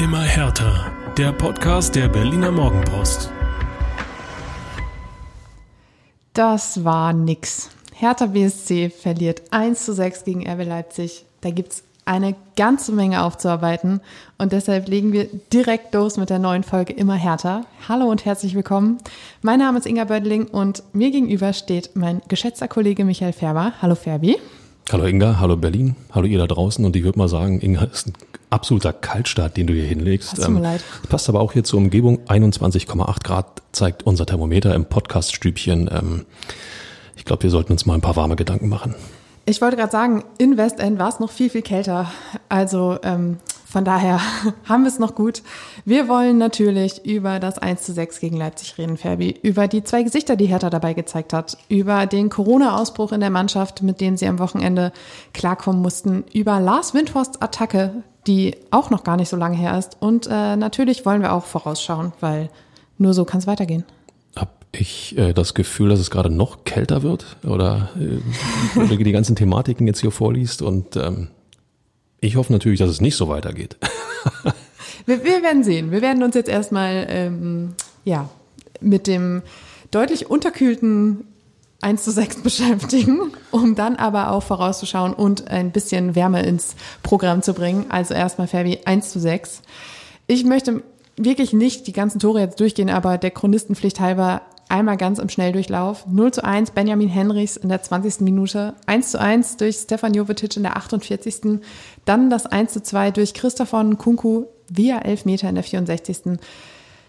[0.00, 0.90] Immer härter.
[1.18, 3.30] Der Podcast der Berliner Morgenpost.
[6.32, 7.68] Das war nix.
[7.92, 11.26] Hertha BSC verliert 1 zu 6 gegen RB Leipzig.
[11.42, 14.00] Da gibt's eine ganze Menge aufzuarbeiten
[14.38, 17.66] und deshalb legen wir direkt los mit der neuen Folge Immer härter.
[17.86, 18.96] Hallo und herzlich willkommen.
[19.42, 23.74] Mein Name ist Inga Bödling und mir gegenüber steht mein geschätzter Kollege Michael Färber.
[23.82, 24.38] Hallo Färbi.
[24.90, 28.06] Hallo Inga, hallo Berlin, hallo ihr da draußen und ich würde mal sagen, Inga ist
[28.06, 28.14] ein
[28.50, 30.36] absoluter Kaltstart, den du hier hinlegst.
[30.36, 30.84] Das tut mir leid.
[31.08, 32.18] Passt aber auch hier zur Umgebung.
[32.26, 35.88] 21,8 Grad zeigt unser Thermometer im Podcaststübchen.
[35.92, 36.26] Ähm,
[37.16, 38.94] ich glaube, wir sollten uns mal ein paar warme Gedanken machen.
[39.46, 42.10] Ich wollte gerade sagen, in Westend war es noch viel, viel kälter.
[42.48, 43.38] Also ähm,
[43.70, 44.20] von daher
[44.68, 45.42] haben wir es noch gut.
[45.84, 49.38] Wir wollen natürlich über das 1 zu 6 gegen Leipzig reden, Ferbi.
[49.42, 51.56] Über die zwei Gesichter, die Hertha dabei gezeigt hat.
[51.68, 54.92] Über den Corona-Ausbruch in der Mannschaft, mit dem sie am Wochenende
[55.32, 56.24] klarkommen mussten.
[56.32, 59.96] Über Lars Windhorsts Attacke, die auch noch gar nicht so lange her ist.
[60.00, 62.50] Und äh, natürlich wollen wir auch vorausschauen, weil
[62.98, 63.84] nur so kann es weitergehen.
[64.34, 67.36] Hab ich äh, das Gefühl, dass es gerade noch kälter wird?
[67.44, 68.18] Oder äh,
[68.74, 71.28] wenn du die ganzen Thematiken jetzt hier vorliest und ähm,
[72.20, 73.76] ich hoffe natürlich, dass es nicht so weitergeht.
[75.06, 75.90] wir, wir, werden sehen.
[75.90, 78.28] Wir werden uns jetzt erstmal ähm, ja,
[78.80, 79.42] mit dem
[79.90, 81.24] deutlich unterkühlten
[81.82, 87.42] 1 zu 6 beschäftigen, um dann aber auch vorauszuschauen und ein bisschen Wärme ins Programm
[87.42, 87.86] zu bringen.
[87.88, 89.62] Also erstmal Fabi 1 zu 6.
[90.26, 90.82] Ich möchte
[91.16, 96.06] wirklich nicht die ganzen Tore jetzt durchgehen, aber der Chronistenpflicht halber Einmal ganz im Schnelldurchlauf.
[96.06, 98.20] 0 zu 1 Benjamin Henrichs in der 20.
[98.20, 98.74] Minute.
[98.86, 101.60] 1 zu 1 durch Stefan Jovetic in der 48.
[102.04, 106.38] Dann das 1 zu 2 durch Christopher Nkunku via Elfmeter in der 64.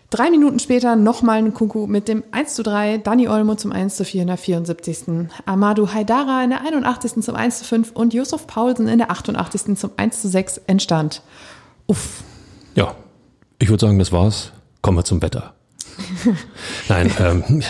[0.09, 3.95] Drei Minuten später nochmal ein Kunku mit dem 1 zu 3, Dani Olmo zum 1
[3.95, 5.29] zu 4 in der 74.
[5.45, 7.21] Amadou Haidara in der 81.
[7.23, 9.77] zum 1 zu 5 und Yusuf Paulsen in der 88.
[9.77, 11.21] zum 1 zu 6 entstand.
[11.85, 12.23] Uff.
[12.75, 12.95] Ja,
[13.59, 14.51] ich würde sagen, das war's.
[14.81, 15.53] Kommen wir zum Wetter.
[16.89, 17.63] Nein, ähm,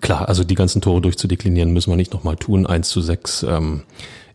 [0.00, 2.66] klar, also die ganzen Tore durchzudeklinieren müssen wir nicht nochmal tun.
[2.66, 3.82] 1 zu 6 ähm,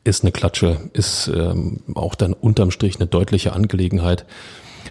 [0.04, 4.26] ist eine Klatsche, ist ähm, auch dann unterm Strich eine deutliche Angelegenheit.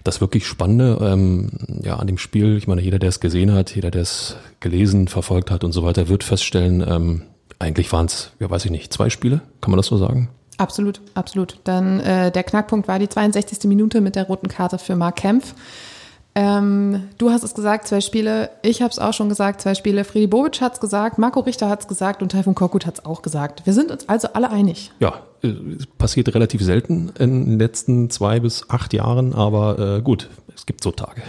[0.04, 1.50] Das wirklich Spannende ähm,
[1.82, 5.08] ja, an dem Spiel, ich meine, jeder, der es gesehen hat, jeder, der es gelesen,
[5.08, 7.22] verfolgt hat und so weiter, wird feststellen, ähm,
[7.58, 10.30] eigentlich waren es, ja weiß ich nicht, zwei Spiele, kann man das so sagen?
[10.56, 11.58] Absolut, absolut.
[11.64, 13.64] Dann äh, der Knackpunkt war die 62.
[13.64, 15.54] Minute mit der roten Karte für Mark Kempf.
[16.34, 18.50] Ähm, du hast es gesagt, zwei Spiele.
[18.62, 20.04] Ich habe es auch schon gesagt, zwei Spiele.
[20.04, 23.04] Friedi Bobic hat es gesagt, Marco Richter hat es gesagt und Taifun Korkut hat es
[23.04, 23.66] auch gesagt.
[23.66, 24.92] Wir sind uns also alle einig.
[25.00, 25.22] Ja,
[25.98, 30.84] passiert relativ selten in den letzten zwei bis acht Jahren, aber äh, gut, es gibt
[30.84, 31.22] so Tage.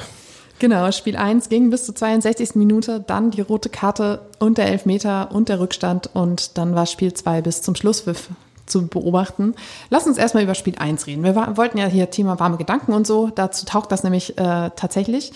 [0.60, 2.54] Genau, Spiel 1 ging bis zur 62.
[2.54, 7.12] Minute, dann die rote Karte und der Elfmeter und der Rückstand und dann war Spiel
[7.12, 8.30] 2 bis zum Schlusspfiff
[8.72, 9.54] zu beobachten.
[9.90, 11.24] Lass uns erstmal über Spiel 1 reden.
[11.24, 13.30] Wir wollten ja hier Thema warme Gedanken und so.
[13.30, 15.34] Dazu taucht das nämlich äh, tatsächlich.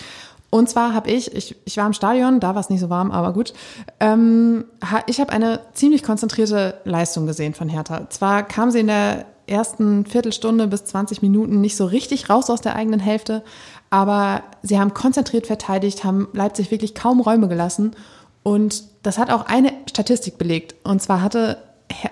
[0.50, 3.12] Und zwar habe ich, ich, ich war im Stadion, da war es nicht so warm,
[3.12, 3.54] aber gut.
[4.00, 4.66] Ähm,
[5.06, 8.10] ich habe eine ziemlich konzentrierte Leistung gesehen von Hertha.
[8.10, 12.62] Zwar kam sie in der ersten Viertelstunde bis 20 Minuten nicht so richtig raus aus
[12.62, 13.44] der eigenen Hälfte,
[13.90, 17.96] aber sie haben konzentriert verteidigt, haben Leipzig wirklich kaum Räume gelassen.
[18.44, 20.76] Und das hat auch eine Statistik belegt.
[20.84, 21.58] Und zwar hatte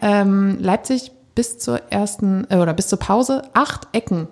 [0.01, 4.27] ähm, Leipzig bis zur ersten äh, oder bis zur Pause acht Ecken.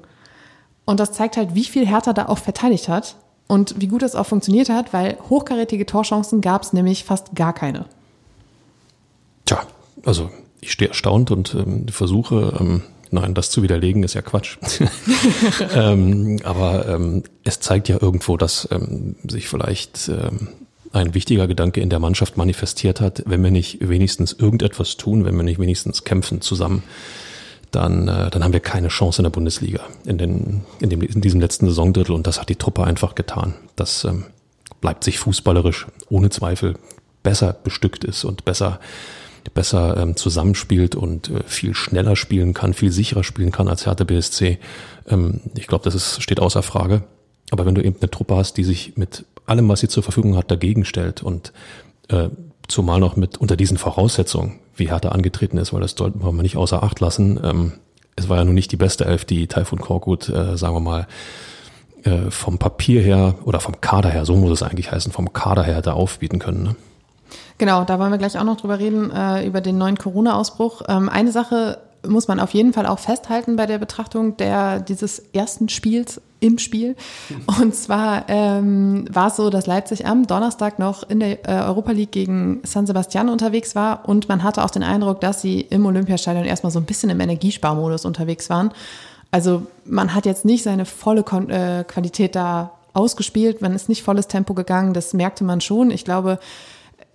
[0.85, 3.15] Und das zeigt halt, wie viel Hertha da auch verteidigt hat
[3.47, 7.53] und wie gut das auch funktioniert hat, weil hochkarätige Torchancen gab es nämlich fast gar
[7.53, 7.85] keine.
[9.45, 9.61] Tja,
[10.05, 10.29] also
[10.61, 14.57] ich stehe erstaunt und ähm, versuche, ähm, nein, das zu widerlegen ist ja Quatsch.
[15.75, 20.49] ähm, aber ähm, es zeigt ja irgendwo, dass ähm, sich vielleicht ähm,
[20.93, 25.35] ein wichtiger Gedanke in der Mannschaft manifestiert hat, wenn wir nicht wenigstens irgendetwas tun, wenn
[25.35, 26.83] wir nicht wenigstens kämpfen zusammen,
[27.71, 31.21] dann, äh, dann haben wir keine Chance in der Bundesliga in, den, in, dem, in
[31.21, 33.53] diesem letzten Saisondrittel und das hat die Truppe einfach getan.
[33.75, 34.25] Das ähm,
[34.81, 36.75] bleibt sich fußballerisch ohne Zweifel
[37.23, 38.79] besser bestückt ist und besser
[39.53, 44.03] besser ähm, zusammenspielt und äh, viel schneller spielen kann, viel sicherer spielen kann als Hertha
[44.03, 44.59] BSC.
[45.07, 47.03] Ähm, ich glaube, das ist, steht außer Frage.
[47.49, 50.35] Aber wenn du eben eine Truppe hast, die sich mit allem, was sie zur Verfügung
[50.35, 51.53] hat, dagegen stellt und
[52.09, 52.29] äh,
[52.67, 56.57] zumal noch mit unter diesen Voraussetzungen, wie Hertha angetreten ist, weil das sollten wir nicht
[56.57, 57.39] außer Acht lassen.
[57.43, 57.73] Ähm,
[58.15, 61.07] es war ja nun nicht die beste Elf, die Taifun Korkut, äh, sagen wir mal,
[62.03, 65.63] äh, vom Papier her oder vom Kader her, so muss es eigentlich heißen, vom Kader
[65.63, 66.63] her da aufbieten können.
[66.63, 66.75] Ne?
[67.57, 70.81] Genau, da wollen wir gleich auch noch drüber reden, äh, über den neuen Corona-Ausbruch.
[70.87, 71.77] Ähm, eine Sache
[72.07, 76.57] muss man auf jeden Fall auch festhalten bei der Betrachtung der, dieses ersten Spiels im
[76.57, 76.95] Spiel.
[77.59, 81.91] Und zwar ähm, war es so, dass Leipzig am Donnerstag noch in der äh, Europa
[81.91, 85.85] League gegen San Sebastian unterwegs war und man hatte auch den Eindruck, dass sie im
[85.85, 88.71] Olympiastadion erstmal so ein bisschen im Energiesparmodus unterwegs waren.
[89.29, 94.03] Also man hat jetzt nicht seine volle Kon äh, Qualität da ausgespielt, man ist nicht
[94.03, 95.91] volles Tempo gegangen, das merkte man schon.
[95.91, 96.39] Ich glaube,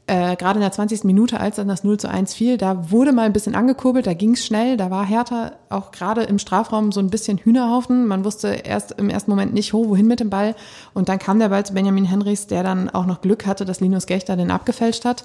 [0.08, 1.02] äh, gerade in der 20.
[1.04, 4.14] Minute, als dann das 0 zu 1 fiel, da wurde mal ein bisschen angekurbelt, da
[4.14, 8.06] ging es schnell, da war Hertha auch gerade im Strafraum so ein bisschen Hühnerhaufen.
[8.06, 10.54] Man wusste erst im ersten Moment nicht, ho, wohin mit dem Ball.
[10.94, 13.80] Und dann kam der Ball zu Benjamin Henrichs, der dann auch noch Glück hatte, dass
[13.80, 15.24] Linus Gechter den abgefälscht hat.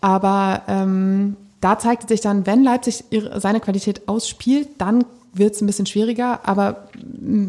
[0.00, 5.60] Aber ähm, da zeigte sich dann, wenn Leipzig ihre, seine Qualität ausspielt, dann wird es
[5.60, 6.40] ein bisschen schwieriger.
[6.42, 6.88] Aber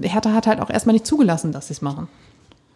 [0.01, 2.07] Hertha hat halt auch erstmal nicht zugelassen, dass sie es machen.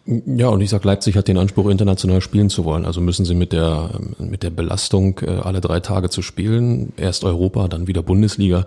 [0.06, 2.84] Ja, und ich sag, Leipzig hat den Anspruch, international spielen zu wollen.
[2.84, 7.24] Also müssen sie mit der, mit der Belastung, äh, alle drei Tage zu spielen, erst
[7.24, 8.66] Europa, dann wieder Bundesliga.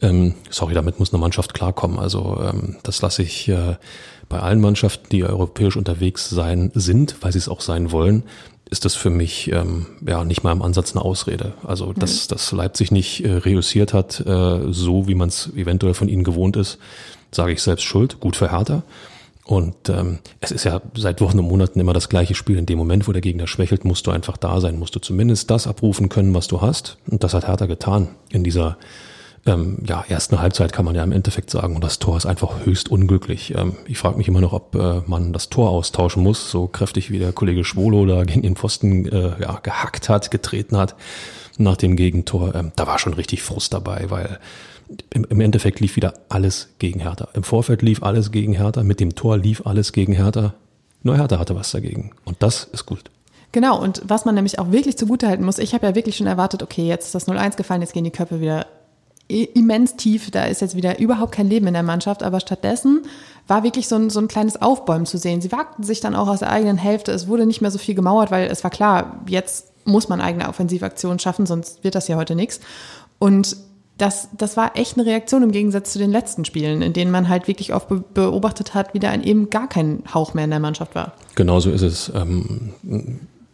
[0.00, 2.00] Ähm, sorry, damit muss eine Mannschaft klarkommen.
[2.00, 3.76] Also ähm, das lasse ich äh,
[4.28, 8.24] bei allen Mannschaften, die europäisch unterwegs sein sind, weil sie es auch sein wollen,
[8.68, 11.52] ist das für mich ähm, ja nicht mal im Ansatz eine Ausrede.
[11.62, 12.28] Also dass, mhm.
[12.30, 16.56] dass Leipzig nicht äh, reüssiert hat, äh, so wie man es eventuell von ihnen gewohnt
[16.56, 16.78] ist,
[17.30, 18.18] sage ich selbst schuld.
[18.18, 18.82] Gut für Hertha.
[19.44, 22.58] Und ähm, es ist ja seit Wochen und Monaten immer das gleiche Spiel.
[22.58, 25.50] In dem Moment, wo der Gegner schwächelt, musst du einfach da sein, musst du zumindest
[25.50, 26.98] das abrufen können, was du hast.
[27.10, 28.76] Und das hat Hertha getan in dieser
[29.44, 31.74] ähm, ja, ersten Halbzeit, kann man ja im Endeffekt sagen.
[31.74, 33.54] Und das Tor ist einfach höchst unglücklich.
[33.56, 37.10] Ähm, ich frage mich immer noch, ob äh, man das Tor austauschen muss, so kräftig
[37.10, 40.94] wie der Kollege Schwolo da gegen den Pfosten äh, ja, gehackt hat, getreten hat
[41.58, 42.54] nach dem Gegentor.
[42.54, 44.38] Ähm, da war schon richtig Frust dabei, weil
[45.10, 47.28] im, Endeffekt lief wieder alles gegen Hertha.
[47.34, 50.54] Im Vorfeld lief alles gegen Hertha, mit dem Tor lief alles gegen Hertha.
[51.02, 52.12] Nur Hertha hatte was dagegen.
[52.24, 53.10] Und das ist gut.
[53.52, 56.62] Genau, und was man nämlich auch wirklich zugutehalten muss, ich habe ja wirklich schon erwartet,
[56.62, 58.66] okay, jetzt ist das 0-1 gefallen, jetzt gehen die Köpfe wieder
[59.28, 63.02] immens tief, da ist jetzt wieder überhaupt kein Leben in der Mannschaft, aber stattdessen
[63.46, 65.40] war wirklich so ein, so ein kleines Aufbäumen zu sehen.
[65.40, 67.94] Sie wagten sich dann auch aus der eigenen Hälfte, es wurde nicht mehr so viel
[67.94, 72.16] gemauert, weil es war klar, jetzt muss man eigene Offensivaktionen schaffen, sonst wird das ja
[72.16, 72.60] heute nichts.
[73.18, 73.56] Und
[74.02, 77.28] das, das war echt eine Reaktion im Gegensatz zu den letzten Spielen, in denen man
[77.28, 80.96] halt wirklich oft beobachtet hat, wie da eben gar kein Hauch mehr in der Mannschaft
[80.96, 81.12] war.
[81.36, 82.10] Genauso ist es.
[82.12, 82.72] Ähm,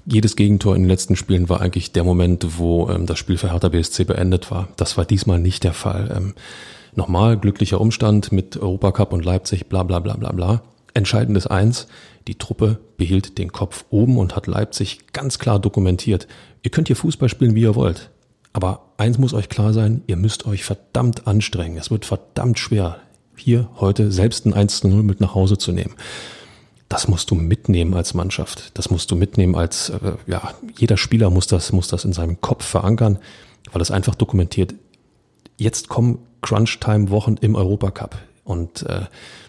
[0.06, 3.53] jedes Gegentor in den letzten Spielen war eigentlich der Moment, wo ähm, das Spiel für
[3.53, 4.69] Hertha BSC beendet war.
[4.77, 6.15] Das war diesmal nicht der Fall.
[6.17, 6.35] Ähm,
[6.95, 10.62] nochmal glücklicher Umstand mit Europacup und Leipzig, bla bla bla bla bla.
[10.95, 11.89] Entscheidend ist eins,
[12.27, 16.27] die Truppe behielt den Kopf oben und hat Leipzig ganz klar dokumentiert.
[16.62, 18.09] Ihr könnt hier Fußball spielen, wie ihr wollt.
[18.55, 21.79] Aber eins muss euch klar sein, ihr müsst euch verdammt anstrengen.
[21.79, 22.99] Es wird verdammt schwer,
[23.37, 25.95] hier heute selbst ein 1 zu 0 mit nach Hause zu nehmen.
[26.89, 28.77] Das musst du mitnehmen als Mannschaft.
[28.77, 32.41] Das musst du mitnehmen als, äh, ja, jeder Spieler muss das, muss das in seinem
[32.41, 33.19] Kopf verankern,
[33.73, 34.75] weil es einfach dokumentiert.
[35.56, 39.03] Jetzt kommen Crunch-Time-Wochen im Europacup und äh,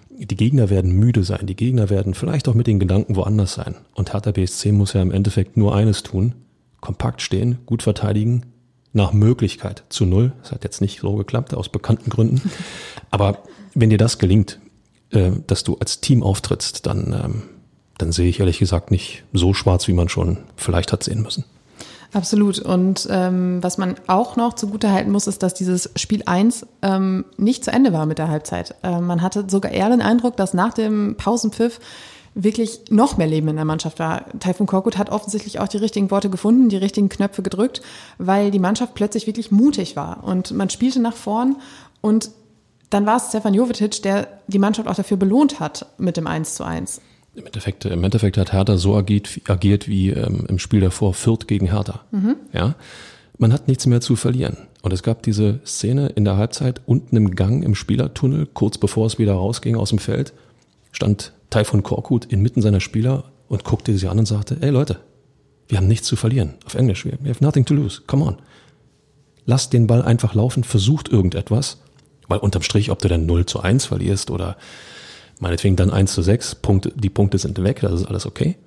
[0.10, 1.46] die Gegner werden müde sein.
[1.46, 3.76] Die Gegner werden vielleicht auch mit den Gedanken woanders sein.
[3.94, 6.36] Und Hertha BSC muss ja im Endeffekt nur eines tun.
[6.82, 8.46] Kompakt stehen, gut verteidigen,
[8.94, 10.34] nach Möglichkeit zu null.
[10.42, 12.42] Das hat jetzt nicht so geklappt, aus bekannten Gründen.
[13.12, 13.40] Aber
[13.74, 14.60] wenn dir das gelingt,
[15.12, 17.44] äh, dass du als Team auftrittst, dann, ähm,
[17.98, 21.46] dann sehe ich ehrlich gesagt nicht so schwarz, wie man schon vielleicht hat sehen müssen.
[22.12, 22.58] Absolut.
[22.58, 27.26] Und ähm, was man auch noch zugute halten muss, ist, dass dieses Spiel 1 ähm,
[27.38, 28.74] nicht zu Ende war mit der Halbzeit.
[28.82, 31.80] Äh, man hatte sogar eher den Eindruck, dass nach dem Pausenpfiff
[32.44, 34.26] wirklich noch mehr Leben in der Mannschaft war.
[34.40, 37.82] Taifun Korkut hat offensichtlich auch die richtigen Worte gefunden, die richtigen Knöpfe gedrückt,
[38.18, 40.24] weil die Mannschaft plötzlich wirklich mutig war.
[40.24, 41.58] Und man spielte nach vorn
[42.02, 42.32] und
[42.90, 46.56] dann war es Stefan Jovetic, der die Mannschaft auch dafür belohnt hat mit dem 1
[46.56, 47.02] zu 1.
[47.36, 51.48] Im Endeffekt, Im Endeffekt hat Hertha so agiert, agiert wie ähm, im Spiel davor Fürth
[51.48, 52.02] gegen Hertha.
[52.12, 52.36] Mhm.
[52.52, 52.76] Ja,
[53.38, 54.58] man hat nichts mehr zu verlieren.
[54.82, 59.06] Und es gab diese Szene in der Halbzeit unten im Gang im Spielertunnel, kurz bevor
[59.06, 60.34] es wieder rausging aus dem Feld,
[60.92, 64.98] stand Taifun Korkut inmitten seiner Spieler und guckte sie an und sagte, ey Leute,
[65.68, 66.56] wir haben nichts zu verlieren.
[66.66, 68.02] Auf Englisch, we have nothing to lose.
[68.08, 68.38] Come on.
[69.46, 71.82] Lasst den Ball einfach laufen, versucht irgendetwas,
[72.28, 74.58] weil unterm Strich, ob du dann 0 zu 1 verlierst oder
[75.40, 78.58] meinetwegen dann 1 zu 6, Punkte, die Punkte sind weg, das ist alles okay.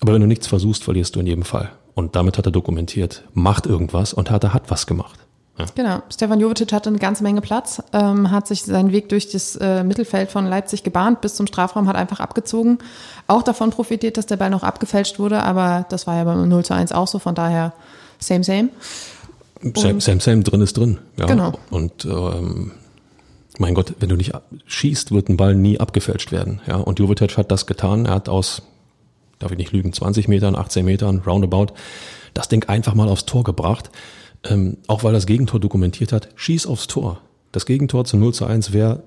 [0.00, 1.72] Aber wenn du nichts versuchst, verlierst du in jedem Fall.
[1.94, 5.25] Und damit hat er dokumentiert, macht irgendwas und hat er hat was gemacht.
[5.58, 5.64] Ja.
[5.74, 6.02] Genau.
[6.10, 9.84] Stefan Jovetic hatte eine ganze Menge Platz, ähm, hat sich seinen Weg durch das äh,
[9.84, 12.78] Mittelfeld von Leipzig gebahnt bis zum Strafraum, hat einfach abgezogen.
[13.26, 16.64] Auch davon profitiert, dass der Ball noch abgefälscht wurde, aber das war ja beim 0
[16.64, 17.72] zu 1 auch so, von daher
[18.18, 18.68] same, same.
[19.74, 20.98] Same, same, same, drin ist drin.
[21.18, 21.24] Ja.
[21.24, 21.52] Genau.
[21.70, 22.72] Und ähm,
[23.58, 24.32] mein Gott, wenn du nicht
[24.66, 26.60] schießt, wird ein Ball nie abgefälscht werden.
[26.66, 26.76] Ja.
[26.76, 28.04] Und Jovetic hat das getan.
[28.04, 28.62] Er hat aus,
[29.38, 31.68] darf ich nicht lügen, 20 Metern, 18 Metern, roundabout,
[32.34, 33.90] das Ding einfach mal aufs Tor gebracht
[34.44, 37.20] ähm, auch weil das Gegentor dokumentiert hat, schieß aufs Tor.
[37.52, 39.02] Das Gegentor zu 0 zu 1 wäre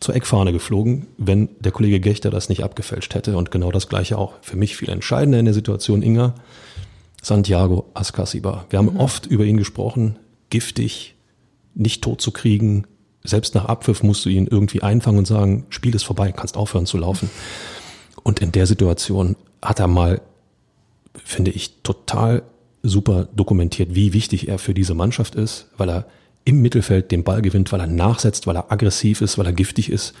[0.00, 3.36] zur Eckfahne geflogen, wenn der Kollege Gechter das nicht abgefälscht hätte.
[3.36, 6.34] Und genau das gleiche auch für mich viel entscheidender in der Situation, Inga,
[7.22, 8.66] Santiago Ascasiba.
[8.70, 9.00] Wir haben mhm.
[9.00, 11.16] oft über ihn gesprochen, giftig,
[11.74, 12.86] nicht tot zu kriegen,
[13.22, 16.86] Selbst nach Abpfiff musst du ihn irgendwie einfangen und sagen, Spiel ist vorbei, kannst aufhören
[16.86, 17.28] zu laufen.
[18.22, 20.22] Und in der Situation hat er mal,
[21.22, 22.42] finde ich, total
[22.82, 26.06] super dokumentiert, wie wichtig er für diese Mannschaft ist, weil er
[26.44, 29.90] im Mittelfeld den Ball gewinnt, weil er nachsetzt, weil er aggressiv ist, weil er giftig
[29.90, 30.14] ist.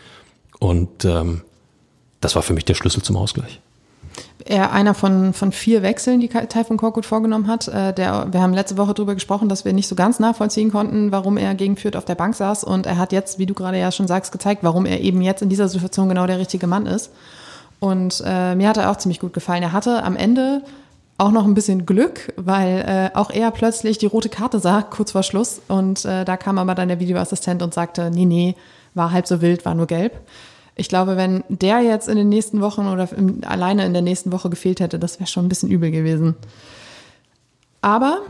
[0.58, 1.42] Und ähm,
[2.20, 3.60] das war für mich der Schlüssel zum Ausgleich.
[4.44, 7.68] Er einer von, von vier Wechseln, die Taifun Korkut vorgenommen hat.
[7.68, 11.12] Äh, der, wir haben letzte Woche darüber gesprochen, dass wir nicht so ganz nachvollziehen konnten,
[11.12, 12.64] warum er gegen Fürth auf der Bank saß.
[12.64, 15.42] Und er hat jetzt, wie du gerade ja schon sagst, gezeigt, warum er eben jetzt
[15.42, 17.10] in dieser Situation genau der richtige Mann ist.
[17.78, 19.62] Und äh, mir hat er auch ziemlich gut gefallen.
[19.62, 20.62] Er hatte am Ende
[21.20, 25.12] auch noch ein bisschen Glück, weil äh, auch er plötzlich die rote Karte sah, kurz
[25.12, 25.60] vor Schluss.
[25.68, 28.56] Und äh, da kam aber dann der Videoassistent und sagte, nee, nee,
[28.94, 30.18] war halb so wild, war nur gelb.
[30.76, 34.32] Ich glaube, wenn der jetzt in den nächsten Wochen oder im, alleine in der nächsten
[34.32, 36.36] Woche gefehlt hätte, das wäre schon ein bisschen übel gewesen.
[37.82, 38.20] Aber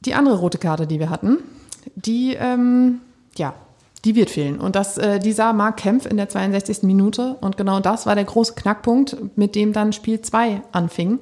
[0.00, 1.38] die andere rote Karte, die wir hatten,
[1.96, 3.00] die, ähm,
[3.36, 3.54] ja,
[4.04, 4.60] die wird fehlen.
[4.60, 6.84] Und das, äh, die sah Mark Kempf in der 62.
[6.84, 7.36] Minute.
[7.40, 11.18] Und genau das war der große Knackpunkt, mit dem dann Spiel 2 anfing.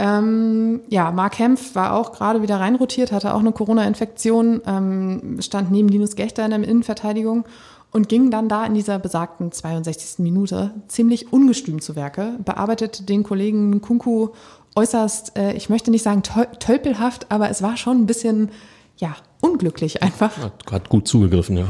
[0.00, 5.70] Ähm, ja, Mark Kempf war auch gerade wieder reinrotiert, hatte auch eine Corona-Infektion, ähm, stand
[5.70, 7.44] neben Linus Gechter in der Innenverteidigung
[7.90, 10.20] und ging dann da in dieser besagten 62.
[10.20, 14.30] Minute ziemlich ungestüm zu Werke, bearbeitet den Kollegen Kunku
[14.74, 18.52] äußerst, äh, ich möchte nicht sagen tölpelhaft, aber es war schon ein bisschen,
[18.96, 20.34] ja, unglücklich einfach.
[20.38, 21.66] Hat, hat gut zugegriffen, ja.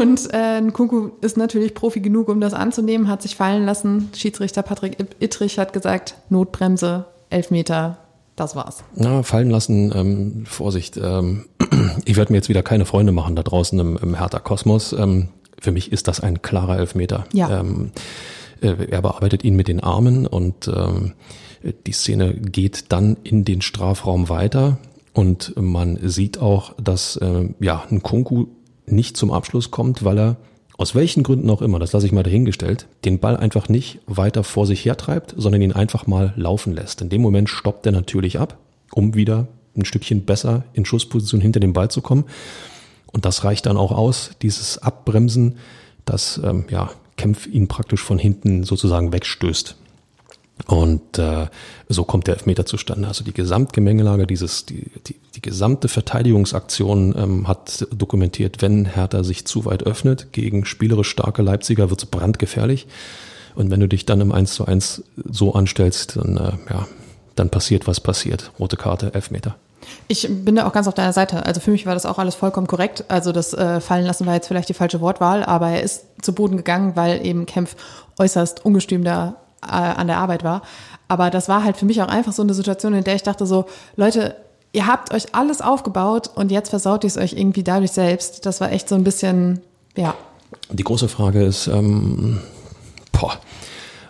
[0.00, 4.08] Und äh, Kunku ist natürlich Profi genug, um das anzunehmen, hat sich fallen lassen.
[4.16, 7.98] Schiedsrichter Patrick Ittrich hat gesagt, Notbremse, Elfmeter,
[8.36, 8.84] das war's.
[8.94, 10.96] Na, fallen lassen, ähm, Vorsicht.
[10.96, 11.46] Ähm,
[12.04, 14.92] ich werde mir jetzt wieder keine Freunde machen da draußen im, im Hertha Kosmos.
[14.92, 15.28] Ähm,
[15.60, 17.26] für mich ist das ein klarer Elfmeter.
[17.32, 17.60] Ja.
[17.60, 17.92] Ähm,
[18.60, 21.12] äh, er bearbeitet ihn mit den Armen und ähm,
[21.86, 24.78] die Szene geht dann in den Strafraum weiter
[25.12, 28.46] und man sieht auch, dass äh, ja ein Kunku
[28.86, 30.36] nicht zum Abschluss kommt, weil er
[30.80, 34.42] aus welchen Gründen auch immer, das lasse ich mal dahingestellt, den Ball einfach nicht weiter
[34.42, 37.02] vor sich hertreibt, sondern ihn einfach mal laufen lässt.
[37.02, 38.56] In dem Moment stoppt er natürlich ab,
[38.90, 39.46] um wieder
[39.76, 42.24] ein Stückchen besser in Schussposition hinter dem Ball zu kommen.
[43.12, 45.58] Und das reicht dann auch aus, dieses Abbremsen,
[46.06, 49.76] das ähm, ja, Kempf ihn praktisch von hinten sozusagen wegstößt.
[50.66, 51.46] Und äh,
[51.88, 53.08] so kommt der Elfmeter zustande.
[53.08, 59.46] Also die Gesamtgemengelage, dieses, die, die, die gesamte Verteidigungsaktion ähm, hat dokumentiert, wenn Hertha sich
[59.46, 62.86] zu weit öffnet gegen spielerisch starke Leipziger, wird es brandgefährlich.
[63.54, 66.86] Und wenn du dich dann im 1 zu 1 so anstellst, dann, äh, ja,
[67.36, 68.52] dann passiert, was passiert.
[68.58, 69.56] Rote Karte, Elfmeter.
[70.08, 71.46] Ich bin da auch ganz auf deiner Seite.
[71.46, 73.04] Also für mich war das auch alles vollkommen korrekt.
[73.08, 76.34] Also das äh, Fallen lassen war jetzt vielleicht die falsche Wortwahl, aber er ist zu
[76.34, 77.76] Boden gegangen, weil eben Kempf
[78.18, 79.02] äußerst ungestüm
[79.62, 80.62] äh, an der Arbeit war.
[81.08, 83.46] Aber das war halt für mich auch einfach so eine Situation, in der ich dachte
[83.46, 84.36] so, Leute,
[84.72, 88.46] ihr habt euch alles aufgebaut und jetzt versaut ihr es euch irgendwie dadurch selbst.
[88.46, 89.60] Das war echt so ein bisschen,
[89.96, 90.14] ja.
[90.70, 92.40] Die große Frage ist, ähm,
[93.12, 93.38] boah,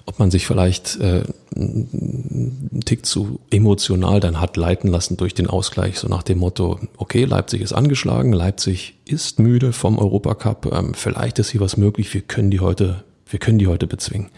[0.06, 1.22] ob man sich vielleicht äh,
[1.54, 6.80] einen Tick zu emotional dann hat leiten lassen durch den Ausgleich, so nach dem Motto,
[6.96, 12.12] okay, Leipzig ist angeschlagen, Leipzig ist müde vom Europacup, ähm, vielleicht ist hier was möglich,
[12.12, 14.30] wir können die heute, wir können die heute bezwingen.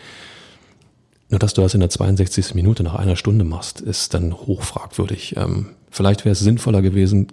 [1.33, 2.55] Nur dass du das in der 62.
[2.55, 5.35] Minute nach einer Stunde machst, ist dann hochfragwürdig.
[5.39, 7.29] Ähm, vielleicht wäre es sinnvoller gewesen,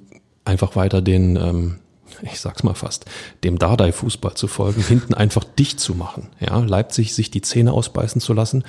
[0.46, 1.80] einfach weiter den, ähm,
[2.22, 3.06] ich sag's mal fast,
[3.44, 6.30] dem Dardai-Fußball zu folgen, hinten einfach dicht zu machen.
[6.40, 8.64] Ja, Leipzig sich die Zähne ausbeißen zu lassen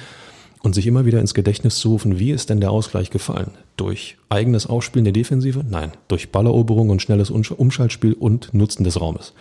[0.65, 3.53] und sich immer wieder ins Gedächtnis zu rufen, wie ist denn der Ausgleich gefallen?
[3.77, 5.65] Durch eigenes Aufspielen der Defensive?
[5.65, 9.33] Nein, durch Balleroberung und schnelles Umschaltspiel und Nutzen des Raumes.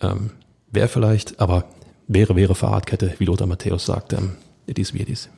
[0.00, 0.32] Ähm,
[0.72, 1.66] wäre vielleicht, aber
[2.08, 4.14] wäre, wäre Fahrradkette, wie Lothar Matthäus sagt.
[4.14, 4.32] Ähm,
[4.66, 5.28] it is wie it is.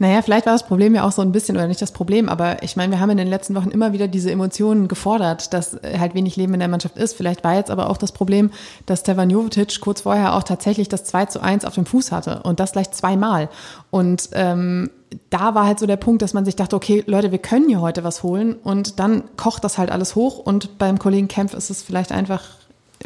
[0.00, 2.62] Naja, vielleicht war das Problem ja auch so ein bisschen, oder nicht das Problem, aber
[2.62, 6.14] ich meine, wir haben in den letzten Wochen immer wieder diese Emotionen gefordert, dass halt
[6.14, 7.12] wenig Leben in der Mannschaft ist.
[7.14, 8.50] Vielleicht war jetzt aber auch das Problem,
[8.86, 12.42] dass Stevan Jovetic kurz vorher auch tatsächlich das 2 zu 1 auf dem Fuß hatte
[12.44, 13.50] und das gleich zweimal.
[13.90, 14.88] Und ähm,
[15.28, 17.82] da war halt so der Punkt, dass man sich dachte, okay, Leute, wir können hier
[17.82, 21.68] heute was holen und dann kocht das halt alles hoch und beim Kollegen Kempf ist
[21.68, 22.44] es vielleicht einfach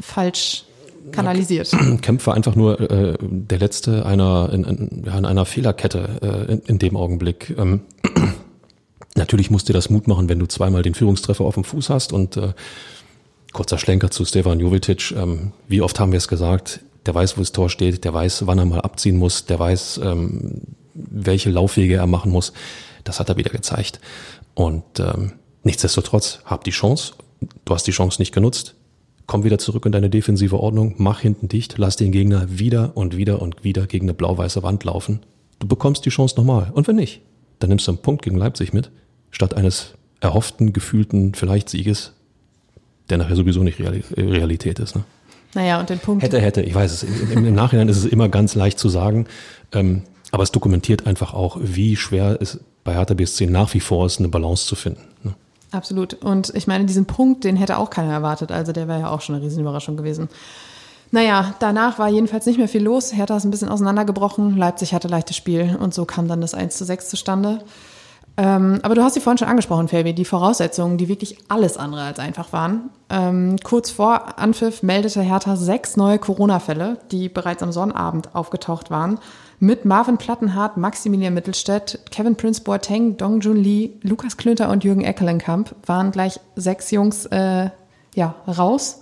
[0.01, 0.65] falsch
[1.13, 1.71] kanalisiert.
[2.03, 6.53] Kempf war einfach nur äh, der letzte einer in, in, ja, in einer Fehlerkette äh,
[6.53, 7.55] in, in dem Augenblick.
[7.57, 7.81] Ähm,
[9.15, 12.13] natürlich musst dir das Mut machen, wenn du zweimal den Führungstreffer auf dem Fuß hast
[12.13, 12.53] und äh,
[13.53, 15.13] kurzer Schlenker zu Stefan Jovetic.
[15.13, 16.81] Ähm, wie oft haben wir es gesagt?
[17.07, 20.01] Der weiß, wo das Tor steht, der weiß, wann er mal abziehen muss, der weiß,
[20.03, 20.63] ähm,
[20.95, 22.53] welche Laufwege er machen muss.
[23.05, 24.01] Das hat er wieder gezeigt.
[24.55, 25.33] Und ähm,
[25.65, 27.15] nichtsdestotrotz, hab die Chance.
[27.65, 28.75] Du hast die Chance nicht genutzt
[29.27, 33.17] komm wieder zurück in deine defensive Ordnung, mach hinten dicht, lass den Gegner wieder und
[33.17, 35.21] wieder und wieder gegen eine blau-weiße Wand laufen.
[35.59, 36.71] Du bekommst die Chance nochmal.
[36.73, 37.23] Und wenn nicht,
[37.59, 38.91] dann nimmst du einen Punkt gegen Leipzig mit,
[39.31, 42.13] statt eines erhofften, gefühlten vielleicht Sieges,
[43.11, 44.97] der nachher sowieso nicht Realität ist.
[44.97, 45.05] Ne?
[45.55, 46.23] Naja, und den Punkt.
[46.23, 47.03] Hätte, hätte, ich weiß es.
[47.31, 49.27] Im, im Nachhinein ist es immer ganz leicht zu sagen.
[49.73, 50.03] Ähm,
[50.33, 54.19] aber es dokumentiert einfach auch, wie schwer es bei Hertha BSC nach wie vor ist,
[54.19, 55.03] eine Balance zu finden.
[55.23, 55.35] Ne?
[55.75, 56.15] Absolut.
[56.15, 58.53] Und ich meine, diesen Punkt, den hätte auch keiner erwartet.
[58.53, 60.29] Also der wäre ja auch schon eine Riesenüberraschung gewesen.
[61.11, 63.13] Naja, danach war jedenfalls nicht mehr viel los.
[63.13, 64.57] Hertha ist ein bisschen auseinandergebrochen.
[64.57, 67.61] Leipzig hatte leichtes Spiel und so kam dann das 1 zu 6 zustande.
[68.37, 72.03] Ähm, aber du hast sie vorhin schon angesprochen, Fabi, die Voraussetzungen, die wirklich alles andere
[72.03, 72.91] als einfach waren.
[73.09, 79.21] Ähm, kurz vor Anpfiff meldete Hertha sechs neue Corona-Fälle, die bereits am Sonnabend aufgetaucht waren.
[79.61, 85.03] Mit Marvin Plattenhardt, Maximilian Mittelstädt, Kevin Prince Boateng, Dong Jun Lee, Lukas Klünter und Jürgen
[85.03, 87.71] Eckelenkamp waren gleich sechs Jungs äh,
[88.15, 89.01] ja, raus.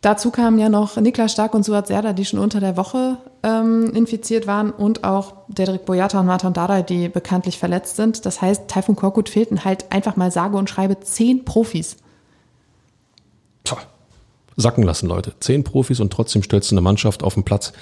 [0.00, 3.92] Dazu kamen ja noch Niklas Stark und Suat Serdar, die schon unter der Woche ähm,
[3.94, 8.24] infiziert waren und auch Dedrick Boyata und Martin Dardai, die bekanntlich verletzt sind.
[8.24, 11.96] Das heißt, Taifun Korkut fehlten halt einfach mal sage und schreibe zehn Profis.
[13.64, 13.78] Tja,
[14.56, 15.34] sacken lassen, Leute.
[15.40, 17.72] Zehn Profis und trotzdem stellst du eine Mannschaft auf den Platz,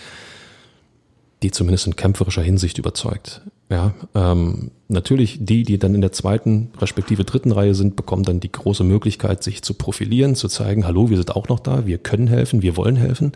[1.43, 3.43] die zumindest in kämpferischer Hinsicht überzeugt.
[3.69, 8.39] Ja, ähm, natürlich die, die dann in der zweiten respektive dritten Reihe sind, bekommen dann
[8.39, 11.99] die große Möglichkeit, sich zu profilieren, zu zeigen, hallo, wir sind auch noch da, wir
[11.99, 13.33] können helfen, wir wollen helfen.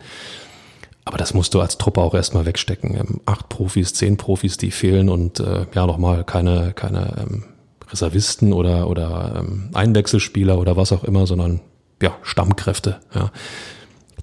[1.05, 2.95] Aber das musst du als Truppe auch erstmal wegstecken.
[2.95, 7.45] Ähm, acht Profis, zehn Profis, die fehlen und äh, ja nochmal keine, keine ähm,
[7.91, 11.61] Reservisten oder, oder ähm, Einwechselspieler oder was auch immer, sondern
[12.01, 13.01] ja, Stammkräfte.
[13.15, 13.33] Ja.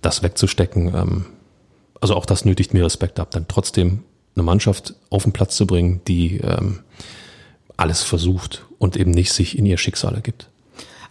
[0.02, 1.26] Das wegzustecken, ähm,
[2.02, 4.04] also auch das nötigt mir Respekt ab, dann trotzdem
[4.36, 6.80] eine Mannschaft auf den Platz zu bringen, die ähm,
[7.76, 10.50] alles versucht und eben nicht sich in ihr Schicksal ergibt.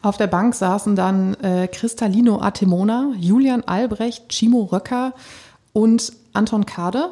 [0.03, 5.15] Auf der Bank saßen dann äh, Cristalino Atemona, Julian Albrecht, Chimo Röcker
[5.73, 7.11] und Anton Kade.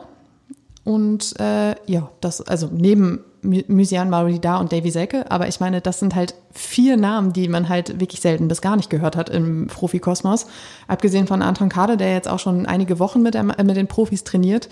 [0.84, 6.00] Und äh, ja, das, also neben Mysian Marida und Davy Selke, aber ich meine, das
[6.00, 9.66] sind halt vier Namen, die man halt wirklich selten bis gar nicht gehört hat im
[9.66, 10.46] Profikosmos.
[10.88, 14.24] Abgesehen von Anton Kade, der jetzt auch schon einige Wochen mit, der, mit den Profis
[14.24, 14.68] trainiert.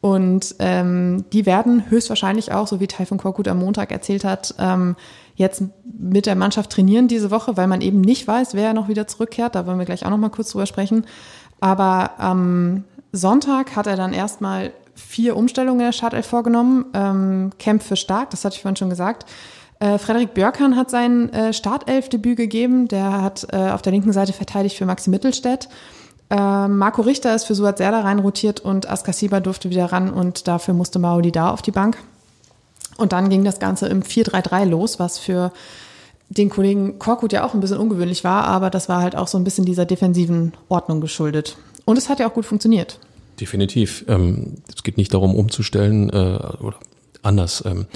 [0.00, 4.96] Und ähm, die werden höchstwahrscheinlich auch, so wie Taifun Korkut am Montag erzählt hat, ähm,
[5.36, 9.06] jetzt mit der Mannschaft trainieren diese Woche, weil man eben nicht weiß, wer noch wieder
[9.06, 9.54] zurückkehrt.
[9.54, 11.06] Da wollen wir gleich auch noch mal kurz drüber sprechen.
[11.60, 16.86] Aber am Sonntag hat er dann erstmal vier Umstellungen in der Startelf vorgenommen.
[16.94, 19.26] Ähm, Camp für stark, das hatte ich vorhin schon gesagt.
[19.80, 22.88] Äh, Frederik Björkan hat sein äh, Startelfdebüt gegeben.
[22.88, 25.68] Der hat äh, auf der linken Seite verteidigt für Maxi Mittelstädt.
[26.30, 30.72] Äh, Marco Richter ist für Suat Serdar reinrotiert und Askasiba durfte wieder ran und dafür
[30.72, 31.98] musste Maoli da auf die Bank.
[32.96, 35.52] Und dann ging das Ganze im 4-3-3 los, was für
[36.28, 39.36] den Kollegen Korkut ja auch ein bisschen ungewöhnlich war, aber das war halt auch so
[39.36, 41.56] ein bisschen dieser defensiven Ordnung geschuldet.
[41.84, 42.98] Und es hat ja auch gut funktioniert.
[43.42, 44.04] Definitiv.
[44.06, 46.76] Ähm, es geht nicht darum, umzustellen äh, oder
[47.22, 47.64] anders.
[47.66, 47.86] Ähm,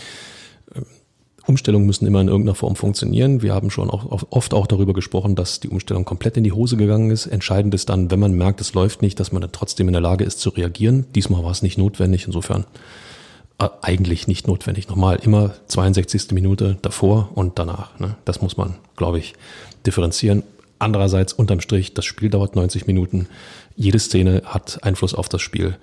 [1.46, 3.42] Umstellungen müssen immer in irgendeiner Form funktionieren.
[3.42, 6.76] Wir haben schon auch oft auch darüber gesprochen, dass die Umstellung komplett in die Hose
[6.76, 7.26] gegangen ist.
[7.26, 10.02] Entscheidend ist dann, wenn man merkt, es läuft nicht, dass man dann trotzdem in der
[10.02, 11.06] Lage ist zu reagieren.
[11.14, 12.64] Diesmal war es nicht notwendig, insofern
[13.60, 14.88] äh, eigentlich nicht notwendig.
[14.88, 16.32] Nochmal immer 62.
[16.32, 17.96] Minute davor und danach.
[18.00, 18.16] Ne?
[18.24, 19.34] Das muss man, glaube ich,
[19.86, 20.42] differenzieren.
[20.78, 23.28] Andererseits unterm Strich, das Spiel dauert 90 Minuten.
[23.76, 25.76] Jede Szene hat Einfluss auf das Spiel.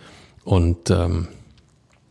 [0.44, 1.28] Und ähm,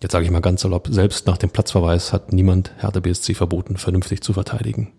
[0.03, 3.77] jetzt sage ich mal ganz salopp, selbst nach dem Platzverweis hat niemand Hertha BSC verboten,
[3.77, 4.93] vernünftig zu verteidigen.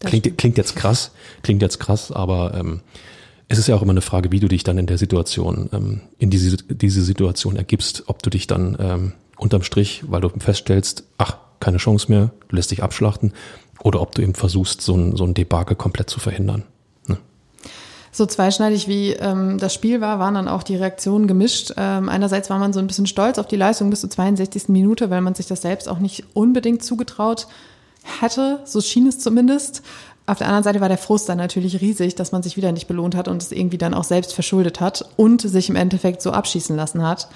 [0.00, 2.80] Klingt, klingt jetzt krass, klingt jetzt krass, aber ähm,
[3.48, 6.00] es ist ja auch immer eine Frage, wie du dich dann in der Situation, ähm,
[6.18, 11.04] in diese, diese Situation ergibst, ob du dich dann ähm, unterm Strich, weil du feststellst,
[11.18, 13.32] ach, keine Chance mehr, du lässt dich abschlachten,
[13.82, 16.64] oder ob du eben versuchst, so ein, so ein Debakel komplett zu verhindern.
[18.16, 21.72] So zweischneidig wie ähm, das Spiel war, waren dann auch die Reaktionen gemischt.
[21.76, 24.68] Ähm, einerseits war man so ein bisschen stolz auf die Leistung bis zur 62.
[24.68, 27.48] Minute, weil man sich das selbst auch nicht unbedingt zugetraut
[28.20, 28.60] hatte.
[28.66, 29.82] So schien es zumindest.
[30.26, 32.86] Auf der anderen Seite war der Frust dann natürlich riesig, dass man sich wieder nicht
[32.86, 36.30] belohnt hat und es irgendwie dann auch selbst verschuldet hat und sich im Endeffekt so
[36.30, 37.26] abschießen lassen hat.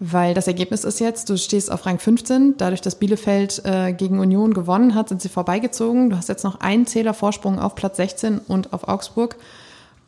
[0.00, 4.18] Weil das Ergebnis ist jetzt, du stehst auf Rang 15, dadurch, dass Bielefeld äh, gegen
[4.18, 6.10] Union gewonnen hat, sind sie vorbeigezogen.
[6.10, 9.36] Du hast jetzt noch einen Zähler Vorsprung auf Platz 16 und auf Augsburg.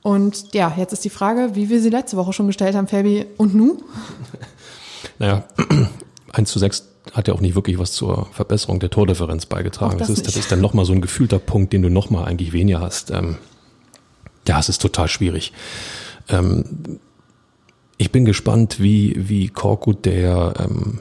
[0.06, 3.26] Und ja, jetzt ist die Frage, wie wir sie letzte Woche schon gestellt haben, Fabi,
[3.38, 3.82] und nu?
[5.18, 5.44] Naja,
[6.32, 9.98] 1 zu 6 hat ja auch nicht wirklich was zur Verbesserung der Tordifferenz beigetragen.
[9.98, 12.52] Das, das, ist, das ist dann nochmal so ein gefühlter Punkt, den du nochmal eigentlich
[12.52, 13.10] weniger hast.
[13.10, 13.38] Ähm,
[14.46, 15.52] ja, es ist total schwierig.
[16.28, 17.00] Ähm,
[17.96, 21.00] ich bin gespannt, wie, wie Korkut, der ähm,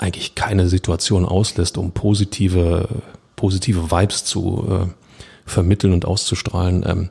[0.00, 2.88] eigentlich keine Situation auslässt, um positive,
[3.36, 4.86] positive Vibes zu äh,
[5.46, 7.10] vermitteln und auszustrahlen, ähm,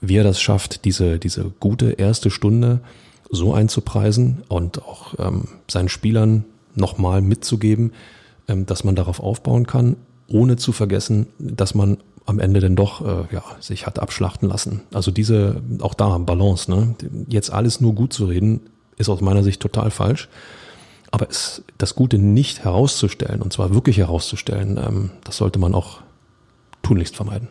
[0.00, 2.80] wie er das schafft, diese, diese gute erste Stunde
[3.30, 7.92] so einzupreisen und auch ähm, seinen Spielern nochmal mitzugeben,
[8.48, 9.96] ähm, dass man darauf aufbauen kann,
[10.28, 14.82] ohne zu vergessen, dass man am Ende denn doch äh, ja, sich hat abschlachten lassen.
[14.92, 16.94] Also diese, auch da Balance, ne?
[17.28, 18.60] Jetzt alles nur gut zu reden,
[18.96, 20.28] ist aus meiner Sicht total falsch.
[21.10, 26.00] Aber es, das Gute nicht herauszustellen, und zwar wirklich herauszustellen, ähm, das sollte man auch
[26.82, 27.48] tunlichst vermeiden.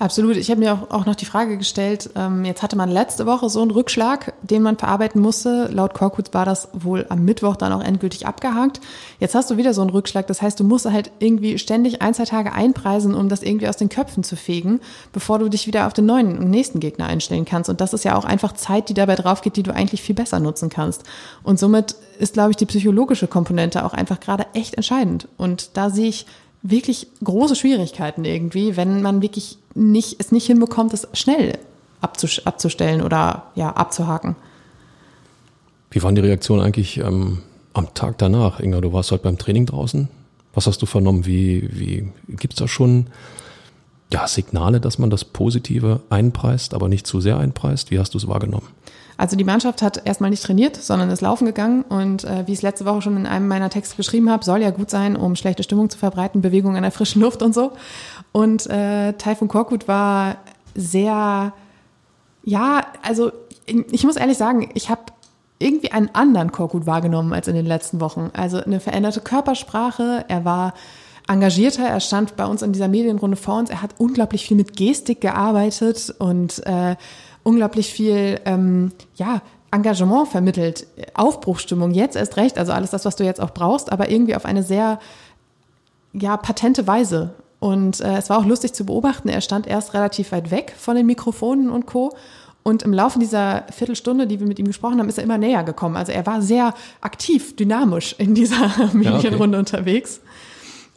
[0.00, 0.38] Absolut.
[0.38, 3.50] Ich habe mir auch, auch noch die Frage gestellt, ähm, jetzt hatte man letzte Woche
[3.50, 5.68] so einen Rückschlag, den man verarbeiten musste.
[5.70, 8.80] Laut Korkut war das wohl am Mittwoch dann auch endgültig abgehakt.
[9.18, 10.26] Jetzt hast du wieder so einen Rückschlag.
[10.26, 13.76] Das heißt, du musst halt irgendwie ständig ein, zwei Tage einpreisen, um das irgendwie aus
[13.76, 14.80] den Köpfen zu fegen,
[15.12, 17.68] bevor du dich wieder auf den neuen und nächsten Gegner einstellen kannst.
[17.68, 20.14] Und das ist ja auch einfach Zeit, die dabei drauf geht, die du eigentlich viel
[20.14, 21.04] besser nutzen kannst.
[21.42, 25.28] Und somit ist, glaube ich, die psychologische Komponente auch einfach gerade echt entscheidend.
[25.36, 26.24] Und da sehe ich
[26.62, 31.58] wirklich große Schwierigkeiten irgendwie, wenn man wirklich nicht, es nicht hinbekommt, es schnell
[32.00, 34.36] abzustellen oder ja, abzuhaken.
[35.90, 37.38] Wie waren die Reaktionen eigentlich ähm,
[37.72, 38.60] am Tag danach?
[38.60, 40.08] Inga, du warst heute beim Training draußen.
[40.54, 41.26] Was hast du vernommen?
[41.26, 43.06] Wie, wie gibt es da schon
[44.12, 47.90] ja, Signale, dass man das Positive einpreist, aber nicht zu sehr einpreist?
[47.90, 48.66] Wie hast du es wahrgenommen?
[49.20, 52.60] Also die Mannschaft hat erstmal nicht trainiert, sondern ist laufen gegangen und äh, wie ich
[52.60, 55.36] es letzte Woche schon in einem meiner Texte geschrieben habe, soll ja gut sein, um
[55.36, 57.72] schlechte Stimmung zu verbreiten, Bewegung an der frischen Luft und so.
[58.32, 60.36] Und äh, Taifun Korkut war
[60.74, 61.52] sehr,
[62.44, 63.30] ja, also
[63.66, 65.02] ich muss ehrlich sagen, ich habe
[65.58, 68.30] irgendwie einen anderen Korkut wahrgenommen als in den letzten Wochen.
[68.32, 70.72] Also eine veränderte Körpersprache, er war
[71.28, 74.78] engagierter, er stand bei uns in dieser Medienrunde vor uns, er hat unglaublich viel mit
[74.78, 76.96] Gestik gearbeitet und äh,
[77.42, 83.24] unglaublich viel, ähm, ja, Engagement vermittelt, Aufbruchstimmung, jetzt erst recht, also alles das, was du
[83.24, 84.98] jetzt auch brauchst, aber irgendwie auf eine sehr,
[86.12, 87.34] ja, patente Weise.
[87.60, 90.96] Und äh, es war auch lustig zu beobachten, er stand erst relativ weit weg von
[90.96, 92.12] den Mikrofonen und Co.
[92.62, 95.62] Und im Laufe dieser Viertelstunde, die wir mit ihm gesprochen haben, ist er immer näher
[95.62, 95.96] gekommen.
[95.96, 99.56] Also er war sehr aktiv, dynamisch in dieser Medienrunde ja, okay.
[99.56, 100.20] unterwegs.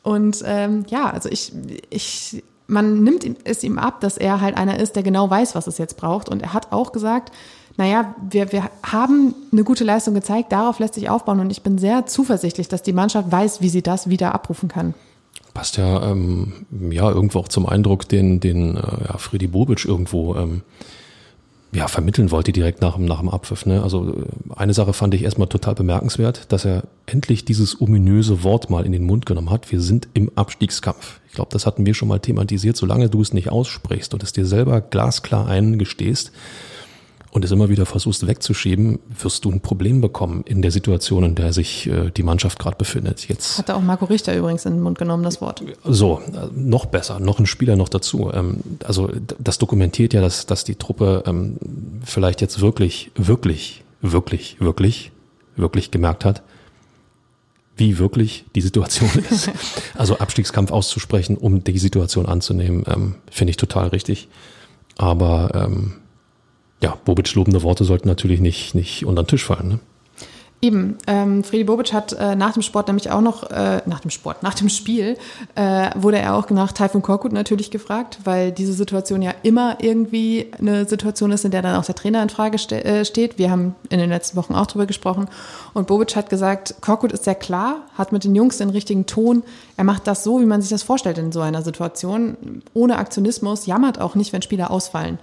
[0.01, 1.53] Und ähm, ja, also ich,
[1.89, 5.67] ich man nimmt es ihm ab, dass er halt einer ist, der genau weiß, was
[5.67, 6.29] es jetzt braucht.
[6.29, 7.31] Und er hat auch gesagt,
[7.77, 11.77] naja, wir, wir haben eine gute Leistung gezeigt, darauf lässt sich aufbauen und ich bin
[11.77, 14.93] sehr zuversichtlich, dass die Mannschaft weiß, wie sie das wieder abrufen kann.
[15.53, 20.35] Passt ja, ähm, ja irgendwo auch zum Eindruck, den, den äh, ja, Freddy Bobic irgendwo
[20.35, 20.61] ähm,
[21.73, 23.65] ja, vermitteln wollte direkt nach, nach dem Abpfiff.
[23.65, 23.81] Ne?
[23.81, 28.69] Also äh, eine Sache fand ich erstmal total bemerkenswert, dass er endlich dieses ominöse Wort
[28.69, 29.71] mal in den Mund genommen hat.
[29.71, 31.19] Wir sind im Abstiegskampf.
[31.27, 32.77] Ich glaube, das hatten wir schon mal thematisiert.
[32.77, 36.31] Solange du es nicht aussprichst und es dir selber glasklar eingestehst,
[37.33, 41.35] und es immer wieder versuchst wegzuschieben, wirst du ein Problem bekommen in der Situation, in
[41.35, 43.27] der sich äh, die Mannschaft gerade befindet.
[43.27, 45.63] Jetzt hatte auch Marco Richter übrigens in den Mund genommen das Wort.
[45.83, 48.31] So, äh, noch besser, noch ein Spieler noch dazu.
[48.31, 51.57] Ähm, also das dokumentiert ja, dass, dass die Truppe ähm,
[52.05, 55.11] vielleicht jetzt wirklich, wirklich, wirklich, wirklich,
[55.55, 56.43] wirklich gemerkt hat,
[57.77, 59.49] wie wirklich die Situation ist.
[59.95, 64.27] Also Abstiegskampf auszusprechen, um die Situation anzunehmen, ähm, finde ich total richtig.
[64.97, 65.93] Aber ähm,
[66.83, 69.69] ja, Bobic lobende Worte sollten natürlich nicht, nicht unter den Tisch fallen.
[69.69, 69.79] Ne?
[70.61, 74.11] Eben, ähm, Friedi Bobic hat äh, nach dem Sport nämlich auch noch, äh, nach dem
[74.11, 75.17] Sport, nach dem Spiel,
[75.55, 80.51] äh, wurde er auch nach Taifun Korkut natürlich gefragt, weil diese Situation ja immer irgendwie
[80.59, 83.37] eine Situation ist, in der dann auch der Trainer in Frage ste äh, steht.
[83.37, 85.27] Wir haben in den letzten Wochen auch drüber gesprochen.
[85.73, 89.43] Und Bobic hat gesagt, Korkut ist sehr klar, hat mit den Jungs den richtigen Ton.
[89.77, 93.65] Er macht das so, wie man sich das vorstellt in so einer Situation, ohne Aktionismus,
[93.65, 95.19] jammert auch nicht, wenn Spieler ausfallen.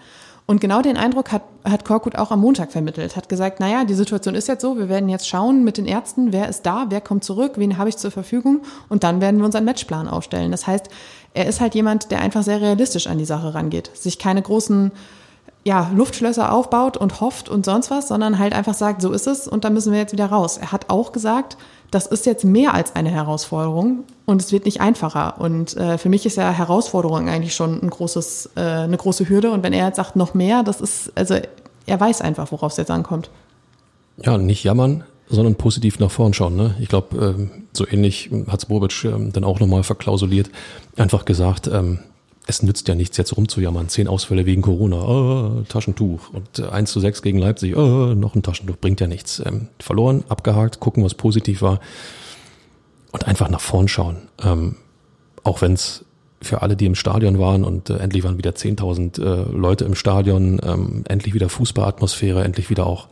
[0.50, 3.94] Und genau den Eindruck hat, hat Korkut auch am Montag vermittelt, hat gesagt, naja, die
[3.94, 7.00] Situation ist jetzt so, wir werden jetzt schauen mit den Ärzten, wer ist da, wer
[7.00, 10.50] kommt zurück, wen habe ich zur Verfügung und dann werden wir unseren Matchplan aufstellen.
[10.50, 10.88] Das heißt,
[11.34, 14.90] er ist halt jemand, der einfach sehr realistisch an die Sache rangeht, sich keine großen
[15.62, 19.46] ja, Luftschlösser aufbaut und hofft und sonst was, sondern halt einfach sagt, so ist es
[19.46, 20.58] und da müssen wir jetzt wieder raus.
[20.58, 21.58] Er hat auch gesagt,
[21.90, 25.40] das ist jetzt mehr als eine Herausforderung und es wird nicht einfacher.
[25.40, 29.50] Und äh, für mich ist ja Herausforderung eigentlich schon ein großes, äh, eine große Hürde.
[29.50, 31.36] Und wenn er jetzt sagt, noch mehr, das ist, also
[31.86, 33.30] er weiß einfach, worauf es jetzt ankommt.
[34.18, 36.54] Ja, nicht jammern, sondern positiv nach vorn schauen.
[36.54, 36.76] Ne?
[36.80, 40.50] Ich glaube, ähm, so ähnlich hat Bobic ähm, dann auch nochmal verklausuliert,
[40.96, 42.00] einfach gesagt, ähm,
[42.46, 43.88] es nützt ja nichts, jetzt rumzujammern.
[43.88, 46.30] Zehn Ausfälle wegen Corona, oh, Taschentuch.
[46.30, 49.42] Und 1 zu 6 gegen Leipzig, oh, noch ein Taschentuch, bringt ja nichts.
[49.44, 51.80] Ähm, verloren, abgehakt, gucken, was positiv war.
[53.12, 54.28] Und einfach nach vorn schauen.
[54.42, 54.76] Ähm,
[55.42, 56.04] auch wenn es
[56.42, 59.94] für alle, die im Stadion waren und äh, endlich waren wieder 10.000 äh, Leute im
[59.94, 63.08] Stadion, ähm, endlich wieder Fußballatmosphäre, endlich wieder auch,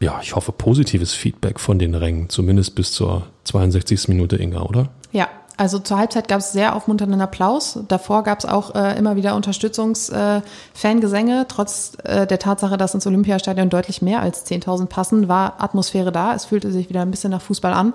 [0.00, 4.08] ja, ich hoffe, positives Feedback von den Rängen, zumindest bis zur 62.
[4.08, 4.88] Minute, Inga, oder?
[5.12, 5.28] Ja,
[5.60, 7.78] also zur Halbzeit gab es sehr aufmunternden Applaus.
[7.86, 11.42] Davor gab es auch äh, immer wieder Unterstützungsfangesänge.
[11.42, 16.12] Äh, Trotz äh, der Tatsache, dass ins Olympiastadion deutlich mehr als 10.000 passen, war Atmosphäre
[16.12, 16.34] da.
[16.34, 17.92] Es fühlte sich wieder ein bisschen nach Fußball an.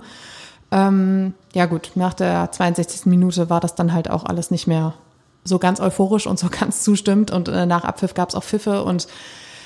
[0.71, 3.07] Ähm, ja gut, nach der 62.
[3.07, 4.93] Minute war das dann halt auch alles nicht mehr
[5.43, 7.31] so ganz euphorisch und so ganz zustimmt.
[7.31, 9.07] Und äh, nach Abpfiff gab es auch Pfiffe und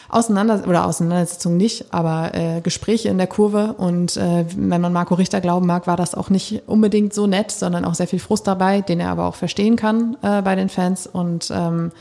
[0.09, 3.73] Auseinander oder Auseinandersetzung nicht, aber äh, Gespräche in der Kurve.
[3.73, 7.51] Und äh, wenn man Marco Richter glauben mag, war das auch nicht unbedingt so nett,
[7.51, 10.69] sondern auch sehr viel Frust dabei, den er aber auch verstehen kann äh, bei den
[10.69, 11.05] Fans.
[11.05, 11.91] Und ähm,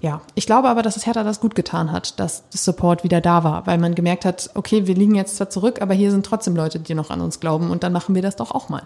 [0.00, 3.22] ja, ich glaube aber, dass es Hertha das gut getan hat, dass das Support wieder
[3.22, 6.26] da war, weil man gemerkt hat, okay, wir liegen jetzt zwar zurück, aber hier sind
[6.26, 8.82] trotzdem Leute, die noch an uns glauben und dann machen wir das doch auch mal.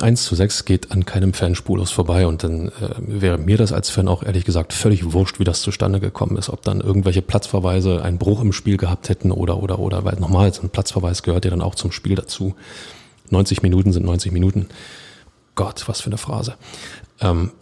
[0.00, 3.72] 1 zu 6 geht an keinem Fan spurlos vorbei und dann äh, wäre mir das
[3.72, 6.48] als Fan auch ehrlich gesagt völlig wurscht, wie das zustande gekommen ist.
[6.48, 10.52] Ob dann irgendwelche Platzverweise einen Bruch im Spiel gehabt hätten oder, oder, oder, weil nochmal,
[10.62, 12.54] ein Platzverweis gehört ja dann auch zum Spiel dazu.
[13.30, 14.68] 90 Minuten sind 90 Minuten.
[15.54, 16.56] Gott, was für eine Phrase.
[17.20, 17.52] Ähm,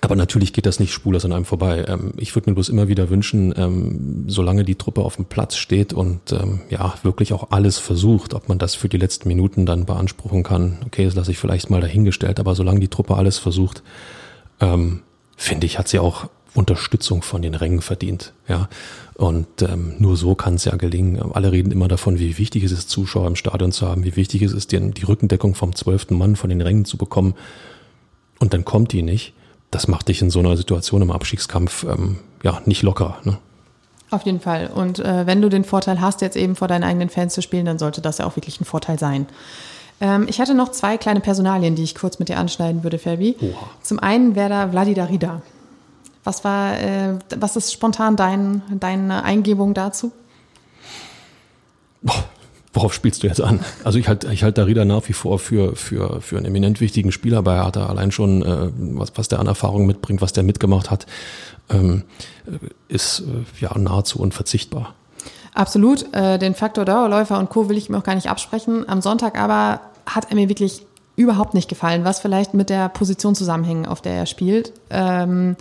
[0.00, 1.84] aber natürlich geht das nicht spurlos an einem vorbei.
[1.88, 5.56] Ähm, ich würde mir bloß immer wieder wünschen, ähm, solange die Truppe auf dem Platz
[5.56, 9.66] steht und ähm, ja wirklich auch alles versucht, ob man das für die letzten Minuten
[9.66, 10.78] dann beanspruchen kann.
[10.86, 13.82] Okay, das lasse ich vielleicht mal dahingestellt, aber solange die Truppe alles versucht,
[15.36, 18.32] finde ich, hat sie auch Unterstützung von den Rängen verdient.
[18.48, 18.68] Ja,
[19.14, 21.20] und ähm, nur so kann es ja gelingen.
[21.32, 24.42] Alle reden immer davon, wie wichtig es ist, Zuschauer im Stadion zu haben, wie wichtig
[24.42, 27.34] es ist, die, die Rückendeckung vom zwölften Mann von den Rängen zu bekommen.
[28.38, 29.34] Und dann kommt die nicht
[29.70, 33.18] das macht dich in so einer Situation im Abstiegskampf ähm, ja nicht locker.
[33.24, 33.38] Ne?
[34.10, 34.70] Auf jeden Fall.
[34.72, 37.66] Und äh, wenn du den Vorteil hast, jetzt eben vor deinen eigenen Fans zu spielen,
[37.66, 39.26] dann sollte das ja auch wirklich ein Vorteil sein.
[40.00, 43.36] Ähm, ich hatte noch zwei kleine Personalien, die ich kurz mit dir anschneiden würde, Fabi.
[43.40, 43.70] Oha.
[43.82, 45.42] Zum einen wäre da Vladi Darida.
[46.22, 50.12] Was war, äh, was ist spontan dein, deine Eingebung dazu?
[52.02, 52.24] Boah,
[52.76, 53.60] Worauf spielst du jetzt an?
[53.84, 57.10] Also ich halte ich halt Darida nach wie vor für, für, für einen eminent wichtigen
[57.10, 57.86] Spieler bei Hertha.
[57.86, 61.06] Allein schon, äh, was, was der an Erfahrung mitbringt, was der mitgemacht hat,
[61.70, 62.02] ähm,
[62.88, 64.94] ist äh, ja nahezu unverzichtbar.
[65.54, 66.14] Absolut.
[66.14, 67.70] Äh, den Faktor Dauerläufer und Co.
[67.70, 68.86] will ich mir auch gar nicht absprechen.
[68.86, 70.82] Am Sonntag aber hat er mir wirklich
[71.16, 74.74] überhaupt nicht gefallen, was vielleicht mit der Position zusammenhängt, auf der er spielt.
[74.90, 75.56] Ähm,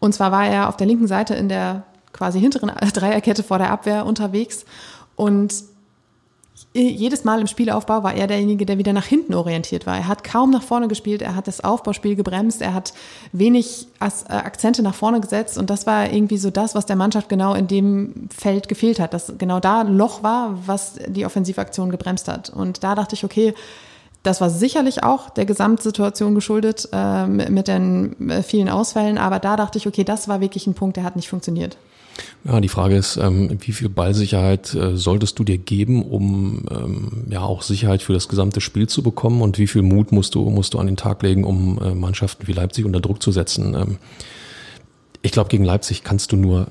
[0.00, 1.82] und zwar war er auf der linken Seite in der
[2.14, 4.64] quasi hinteren Dreierkette vor der Abwehr unterwegs
[5.14, 5.52] und
[6.72, 9.96] jedes Mal im Spielaufbau war er derjenige, der wieder nach hinten orientiert war.
[9.96, 12.92] Er hat kaum nach vorne gespielt, er hat das Aufbauspiel gebremst, er hat
[13.32, 17.28] wenig äh, Akzente nach vorne gesetzt und das war irgendwie so das, was der Mannschaft
[17.28, 21.90] genau in dem Feld gefehlt hat, dass genau da ein Loch war, was die Offensivaktion
[21.90, 22.50] gebremst hat.
[22.50, 23.54] Und da dachte ich, okay,
[24.24, 29.56] das war sicherlich auch der Gesamtsituation geschuldet äh, mit den äh, vielen Ausfällen, aber da
[29.56, 31.76] dachte ich, okay, das war wirklich ein Punkt, der hat nicht funktioniert.
[32.44, 37.24] Ja, die Frage ist, ähm, wie viel Ballsicherheit äh, solltest du dir geben, um ähm,
[37.30, 40.48] ja auch Sicherheit für das gesamte Spiel zu bekommen und wie viel Mut musst du,
[40.50, 43.74] musst du an den Tag legen, um äh, Mannschaften wie Leipzig unter Druck zu setzen?
[43.74, 43.98] Ähm,
[45.22, 46.68] ich glaube, gegen Leipzig kannst du nur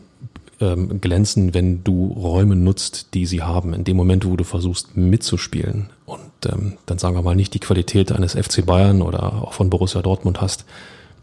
[0.62, 3.73] ähm, glänzen, wenn du Räume nutzt, die sie haben.
[3.73, 7.60] In dem Moment, wo du versuchst mitzuspielen und ähm, dann sagen wir mal nicht die
[7.60, 10.65] Qualität eines FC Bayern oder auch von Borussia Dortmund hast,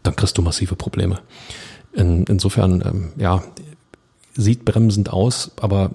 [0.03, 1.19] dann kriegst du massive Probleme.
[1.93, 3.43] In, insofern, ähm, ja,
[4.35, 5.91] sieht bremsend aus, aber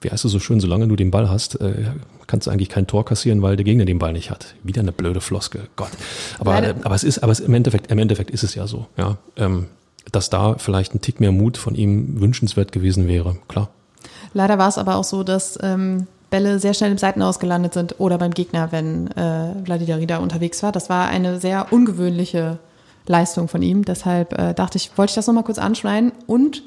[0.00, 1.90] wie heißt es so schön, solange du den Ball hast, äh,
[2.26, 4.54] kannst du eigentlich kein Tor kassieren, weil der Gegner den Ball nicht hat.
[4.62, 5.90] Wieder eine blöde Floskel, Gott.
[6.38, 9.16] Aber, aber es ist, aber es, im Endeffekt, im Endeffekt ist es ja so, ja,
[9.36, 9.66] ähm,
[10.12, 13.70] dass da vielleicht ein Tick mehr Mut von ihm wünschenswert gewesen wäre, klar.
[14.34, 17.96] Leider war es aber auch so, dass ähm, Bälle sehr schnell im Seitenaus gelandet sind
[17.98, 20.72] oder beim Gegner, wenn äh, Vladimir Rida unterwegs war.
[20.72, 22.58] Das war eine sehr ungewöhnliche
[23.06, 23.84] Leistung von ihm.
[23.84, 26.62] Deshalb äh, dachte ich, wollte ich das nochmal kurz anschneiden und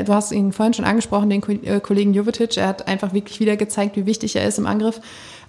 [0.00, 2.56] du hast ihn vorhin schon angesprochen, den äh, Kollegen Jovetic.
[2.56, 5.00] Er hat einfach wirklich wieder gezeigt, wie wichtig er ist im Angriff.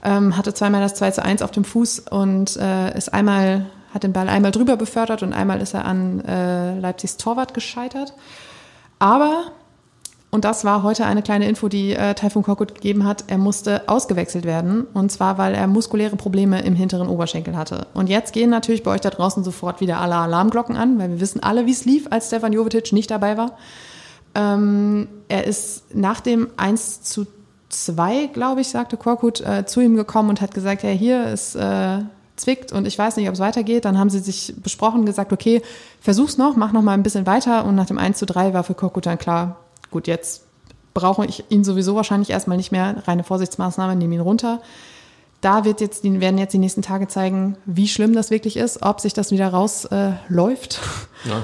[0.04, 4.04] Ähm, hatte zweimal das 2 zu 1 auf dem Fuß und äh, ist einmal, hat
[4.04, 8.14] den Ball einmal drüber befördert und einmal ist er an äh, Leipzigs Torwart gescheitert.
[9.00, 9.52] Aber,
[10.30, 13.88] und das war heute eine kleine Info, die äh, Taifun Korkut gegeben hat, er musste
[13.88, 14.88] ausgewechselt werden.
[14.94, 17.88] Und zwar, weil er muskuläre Probleme im hinteren Oberschenkel hatte.
[17.94, 21.20] Und jetzt gehen natürlich bei euch da draußen sofort wieder alle Alarmglocken an, weil wir
[21.22, 23.58] wissen alle, wie es lief, als Stefan Jovetic nicht dabei war.
[24.36, 27.28] Ähm, er ist nach dem 1 zu
[27.70, 31.56] 2, glaube ich, sagte Korkut, äh, zu ihm gekommen und hat gesagt, ja, hier ist
[31.56, 32.00] äh,
[32.36, 33.86] zwickt und ich weiß nicht, ob es weitergeht.
[33.86, 35.62] Dann haben sie sich besprochen, gesagt, okay,
[36.00, 37.66] versuch's noch, mach noch mal ein bisschen weiter.
[37.66, 39.58] Und nach dem 1 zu 3 war für Korkut dann klar,
[39.92, 40.44] gut, jetzt
[40.94, 42.96] brauche ich ihn sowieso wahrscheinlich erstmal nicht mehr.
[43.08, 44.62] Reine Vorsichtsmaßnahme, nehme ihn runter.
[45.44, 49.02] Da wird jetzt, werden jetzt die nächsten Tage zeigen, wie schlimm das wirklich ist, ob
[49.02, 50.80] sich das wieder rausläuft
[51.26, 51.44] äh, ja.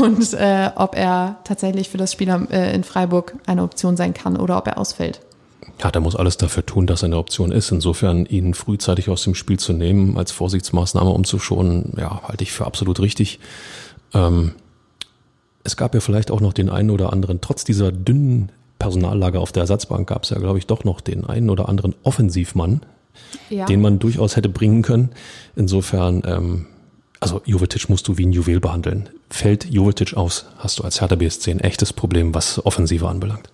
[0.02, 4.38] und äh, ob er tatsächlich für das Spiel äh, in Freiburg eine Option sein kann
[4.38, 5.20] oder ob er ausfällt.
[5.82, 7.70] Ja, der muss alles dafür tun, dass er eine Option ist.
[7.70, 12.64] Insofern ihn frühzeitig aus dem Spiel zu nehmen, als Vorsichtsmaßnahme umzuschonen, ja, halte ich für
[12.64, 13.40] absolut richtig.
[14.14, 14.52] Ähm,
[15.64, 19.52] es gab ja vielleicht auch noch den einen oder anderen, trotz dieser dünnen Personallage auf
[19.52, 22.80] der Ersatzbank gab es ja, glaube ich, doch noch den einen oder anderen Offensivmann,
[23.50, 23.66] ja.
[23.66, 25.10] den man durchaus hätte bringen können.
[25.56, 26.66] Insofern, ähm,
[27.20, 29.08] also Jovetic musst du wie ein Juwel behandeln.
[29.30, 33.48] Fällt Jovetic aus, hast du als Hertha BSC ein echtes Problem, was Offensive anbelangt.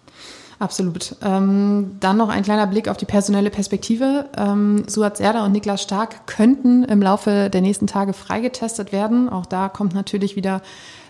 [0.61, 1.17] Absolut.
[1.23, 4.27] Ähm, dann noch ein kleiner Blick auf die personelle Perspektive.
[4.37, 9.31] Ähm, Suat Serda und Niklas Stark könnten im Laufe der nächsten Tage freigetestet werden.
[9.31, 10.61] Auch da kommt natürlich wieder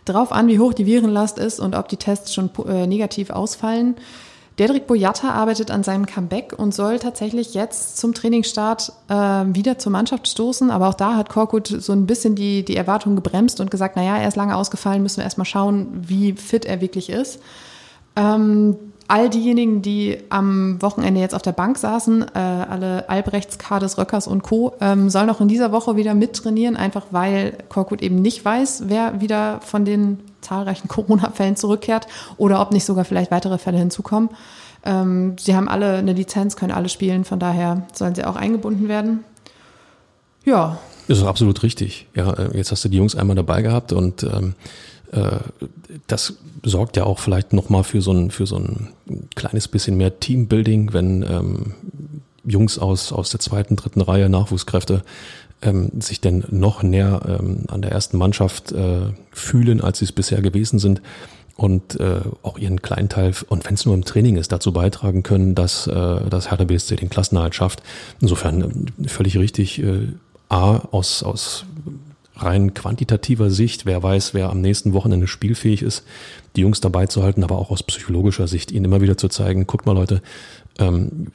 [0.04, 3.96] drauf an, wie hoch die Virenlast ist und ob die Tests schon äh, negativ ausfallen.
[4.58, 9.92] Dedrick Boyata arbeitet an seinem Comeback und soll tatsächlich jetzt zum Trainingsstart äh, wieder zur
[9.92, 10.70] Mannschaft stoßen.
[10.70, 14.18] Aber auch da hat Korkut so ein bisschen die, die Erwartungen gebremst und gesagt, naja,
[14.18, 17.40] er ist lange ausgefallen, müssen wir erstmal schauen, wie fit er wirklich ist.
[18.16, 18.76] Ähm,
[19.08, 24.26] all diejenigen, die am Wochenende jetzt auf der Bank saßen, äh, alle Albrechts, Kades, Röckers
[24.26, 28.44] und Co., ähm, sollen auch in dieser Woche wieder mittrainieren, einfach weil Korkut eben nicht
[28.44, 33.78] weiß, wer wieder von den zahlreichen Corona-Fällen zurückkehrt oder ob nicht sogar vielleicht weitere Fälle
[33.78, 34.30] hinzukommen.
[34.84, 38.88] Ähm, sie haben alle eine Lizenz, können alle spielen, von daher sollen sie auch eingebunden
[38.88, 39.24] werden.
[40.44, 40.78] Ja.
[41.06, 42.06] Das ist absolut richtig.
[42.14, 44.54] Ja, äh, jetzt hast du die Jungs einmal dabei gehabt und ähm,
[45.12, 45.38] äh,
[46.06, 48.90] das sorgt ja auch vielleicht nochmal für so ein, für so ein
[49.34, 51.74] kleines bisschen mehr Teambuilding, wenn ähm,
[52.44, 55.02] Jungs aus, aus der zweiten, dritten Reihe Nachwuchskräfte
[55.62, 60.12] ähm, sich denn noch näher ähm, an der ersten Mannschaft äh, fühlen, als sie es
[60.12, 61.02] bisher gewesen sind
[61.56, 65.22] und äh, auch ihren kleinen Teil, und wenn es nur im Training ist, dazu beitragen
[65.22, 67.82] können, dass äh, das Hertha BSC den Klassenerhalt schafft.
[68.20, 70.08] Insofern äh, völlig richtig, äh,
[70.48, 71.66] A, aus, aus
[72.34, 76.02] rein quantitativer Sicht, wer weiß, wer am nächsten Wochenende spielfähig ist,
[76.56, 79.66] die Jungs dabei zu halten, aber auch aus psychologischer Sicht, ihnen immer wieder zu zeigen,
[79.66, 80.22] guckt mal Leute,
[80.78, 81.26] ähm,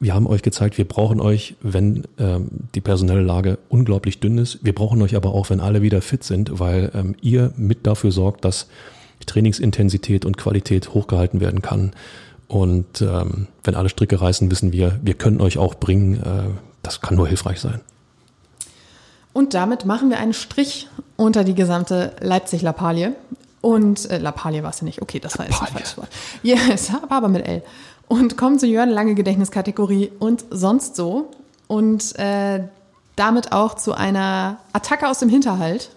[0.00, 4.58] wir haben euch gezeigt, wir brauchen euch, wenn ähm, die personelle Lage unglaublich dünn ist.
[4.62, 8.12] Wir brauchen euch aber auch, wenn alle wieder fit sind, weil ähm, ihr mit dafür
[8.12, 8.68] sorgt, dass
[9.26, 11.92] Trainingsintensität und Qualität hochgehalten werden kann.
[12.48, 16.14] Und ähm, wenn alle Stricke reißen, wissen wir, wir können euch auch bringen.
[16.22, 16.50] Äh,
[16.82, 17.80] das kann nur hilfreich sein.
[19.32, 23.14] Und damit machen wir einen Strich unter die gesamte Leipzig-Lappalie.
[23.60, 25.02] Und äh, Lappalie war es ja nicht.
[25.02, 26.08] Okay, das war jetzt ein falsches Wort.
[26.42, 27.62] Ja, es war aber mit L.
[28.08, 31.30] Und kommen zur Jörn Lange Gedächtniskategorie und sonst so.
[31.66, 32.64] Und äh,
[33.16, 35.90] damit auch zu einer Attacke aus dem Hinterhalt.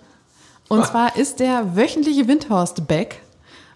[0.68, 0.86] Und ah.
[0.86, 3.22] zwar ist der wöchentliche Windhorst back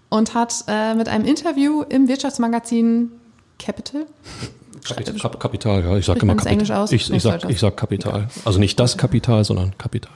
[0.10, 3.12] und hat äh, mit einem Interview im Wirtschaftsmagazin
[3.60, 4.06] Capital
[4.86, 5.98] Kapital, Kapital ja.
[5.98, 6.86] Ich sage immer Kapital.
[6.92, 8.28] Ich, ich, sag, ich sag Kapital.
[8.46, 10.12] Also nicht das Kapital, sondern Kapital.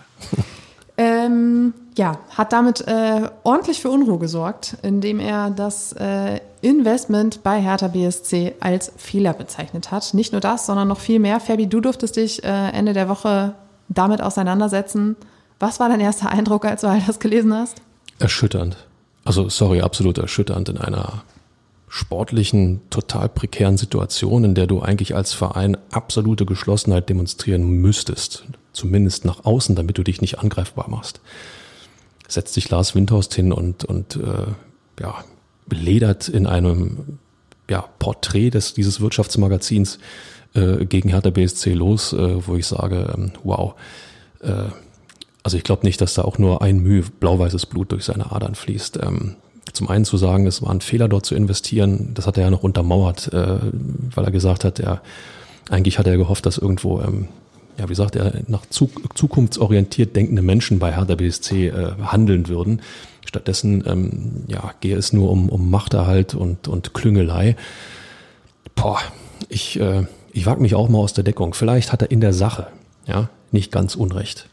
[1.02, 7.62] Ähm, ja, hat damit äh, ordentlich für Unruhe gesorgt, indem er das äh, Investment bei
[7.62, 10.14] Hertha BSC als Fehler bezeichnet hat.
[10.14, 11.42] Nicht nur das, sondern noch viel mehr.
[11.42, 13.54] Fabi, du durftest dich äh, Ende der Woche
[13.90, 15.18] damit auseinandersetzen.
[15.60, 17.82] Was war dein erster Eindruck, als du all das gelesen hast?
[18.18, 18.78] Erschütternd.
[19.26, 21.24] Also, sorry, absolut erschütternd in einer
[21.90, 29.26] sportlichen, total prekären Situation, in der du eigentlich als Verein absolute Geschlossenheit demonstrieren müsstest, zumindest
[29.26, 31.20] nach außen, damit du dich nicht angreifbar machst.
[32.30, 35.16] Setzt sich Lars Windhorst hin und, und äh, ja,
[35.70, 37.20] ledert in einem
[37.70, 40.00] ja, Porträt des, dieses Wirtschaftsmagazins
[40.54, 43.76] äh, gegen Hertha BSC los, äh, wo ich sage, ähm, wow,
[44.42, 44.70] äh,
[45.44, 48.56] also ich glaube nicht, dass da auch nur ein Mühe blau-weißes Blut durch seine Adern
[48.56, 49.00] fließt.
[49.02, 49.36] Ähm,
[49.74, 52.50] zum einen zu sagen, es war ein Fehler, dort zu investieren, das hat er ja
[52.50, 53.60] noch untermauert, äh,
[54.14, 55.02] weil er gesagt hat, er
[55.70, 57.28] eigentlich hat er gehofft, dass irgendwo, ähm,
[57.80, 62.82] ja, wie sagt er, nach zukunftsorientiert denkende Menschen bei Hertha BSC äh, handeln würden.
[63.26, 67.56] Stattdessen ähm, ja, gehe es nur um, um Machterhalt und, und Klüngelei.
[68.76, 69.00] Boah,
[69.48, 71.54] ich, äh, ich wage mich auch mal aus der Deckung.
[71.54, 72.68] Vielleicht hat er in der Sache
[73.08, 74.50] ja, nicht ganz Unrecht.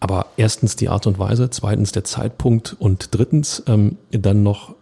[0.00, 4.74] Aber erstens die Art und Weise, zweitens der Zeitpunkt und drittens ähm, dann noch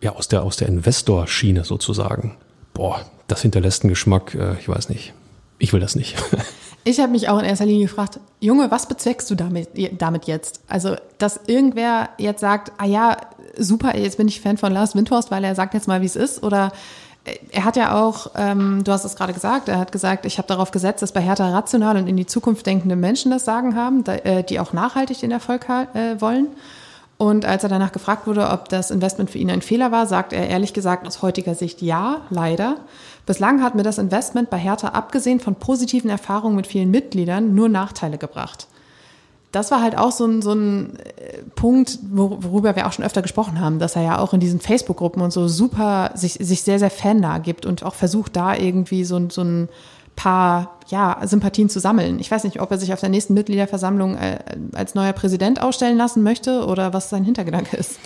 [0.00, 2.36] ja aus der aus der Investor-Schiene sozusagen.
[2.74, 4.34] Boah, das hinterlässt einen Geschmack.
[4.34, 5.14] Äh, ich weiß nicht.
[5.58, 6.16] Ich will das nicht.
[6.84, 10.60] Ich habe mich auch in erster Linie gefragt, Junge, was bezweckst du damit, damit jetzt?
[10.68, 13.16] Also, dass irgendwer jetzt sagt, ah ja,
[13.56, 16.16] super, jetzt bin ich Fan von Lars Windhorst, weil er sagt jetzt mal, wie es
[16.16, 16.72] ist, oder
[17.50, 20.48] er hat ja auch, ähm, du hast es gerade gesagt, er hat gesagt, ich habe
[20.48, 24.04] darauf gesetzt, dass bei Hertha rational und in die Zukunft denkende Menschen das Sagen haben,
[24.06, 26.48] äh, die auch nachhaltig den Erfolg äh, wollen.
[27.16, 30.32] Und als er danach gefragt wurde, ob das Investment für ihn ein Fehler war, sagt
[30.32, 32.76] er ehrlich gesagt aus heutiger Sicht ja, leider.
[33.26, 37.68] Bislang hat mir das Investment bei Hertha abgesehen von positiven Erfahrungen mit vielen Mitgliedern nur
[37.68, 38.68] Nachteile gebracht
[39.54, 43.22] das war halt auch so ein, so ein äh, Punkt, worüber wir auch schon öfter
[43.22, 46.80] gesprochen haben, dass er ja auch in diesen Facebook-Gruppen und so super sich, sich sehr,
[46.80, 49.68] sehr fannah gibt und auch versucht, da irgendwie so, so ein
[50.16, 52.18] paar ja, Sympathien zu sammeln.
[52.18, 54.38] Ich weiß nicht, ob er sich auf der nächsten Mitgliederversammlung äh,
[54.72, 58.00] als neuer Präsident ausstellen lassen möchte oder was sein Hintergedanke ist.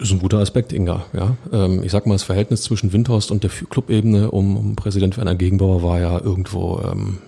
[0.00, 1.04] Ist ein guter Aspekt, Inga.
[1.12, 5.16] Ja, ähm, ich sag mal, das Verhältnis zwischen Windhorst und der Clubebene um, um Präsident
[5.16, 7.18] Werner Gegenbauer war ja irgendwo ähm,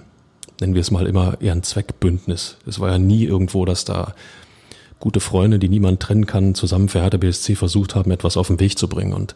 [0.62, 2.56] nennen wir es mal immer, eher ein Zweckbündnis.
[2.66, 4.14] Es war ja nie irgendwo, dass da
[5.00, 8.60] gute Freunde, die niemand trennen kann, zusammen für Hertha BSC versucht haben, etwas auf den
[8.60, 9.12] Weg zu bringen.
[9.12, 9.34] Und,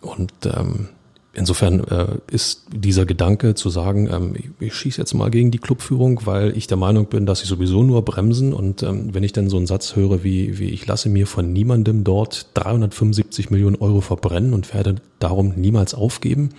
[0.00, 0.88] und ähm,
[1.32, 5.58] insofern äh, ist dieser Gedanke zu sagen, ähm, ich, ich schieße jetzt mal gegen die
[5.58, 8.52] Clubführung, weil ich der Meinung bin, dass sie sowieso nur bremsen.
[8.52, 11.52] Und ähm, wenn ich dann so einen Satz höre wie, wie ich lasse mir von
[11.52, 16.50] niemandem dort 375 Millionen Euro verbrennen und werde darum niemals aufgeben.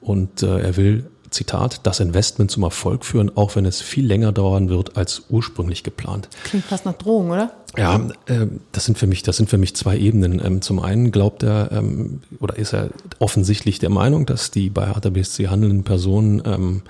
[0.00, 4.32] Und äh, er will Zitat, das Investment zum Erfolg führen, auch wenn es viel länger
[4.32, 6.28] dauern wird als ursprünglich geplant.
[6.44, 7.52] Klingt fast nach Drohung, oder?
[7.76, 7.96] Ja,
[8.26, 10.40] äh, das sind für mich, das sind für mich zwei Ebenen.
[10.44, 14.86] Ähm, zum einen glaubt er ähm, oder ist er offensichtlich der Meinung, dass die bei
[14.86, 16.82] Hertha BSC handelnden Personen ähm,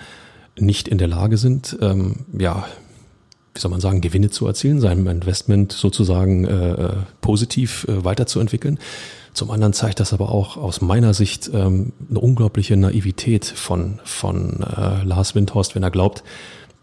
[0.59, 2.66] nicht in der Lage sind, ähm, ja,
[3.55, 8.78] wie soll man sagen, Gewinne zu erzielen, sein Investment sozusagen äh, äh positiv äh, weiterzuentwickeln.
[9.37, 14.62] Zum anderen zeigt das aber auch aus meiner Sicht ähm, eine unglaubliche Naivität von, von
[14.62, 16.24] äh, Lars Windhorst, wenn er glaubt,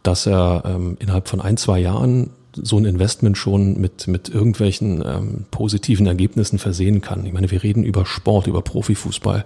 [0.03, 5.03] dass er ähm, innerhalb von ein, zwei Jahren so ein Investment schon mit, mit irgendwelchen
[5.03, 7.25] ähm, positiven Ergebnissen versehen kann.
[7.25, 9.45] Ich meine, wir reden über Sport, über Profifußball.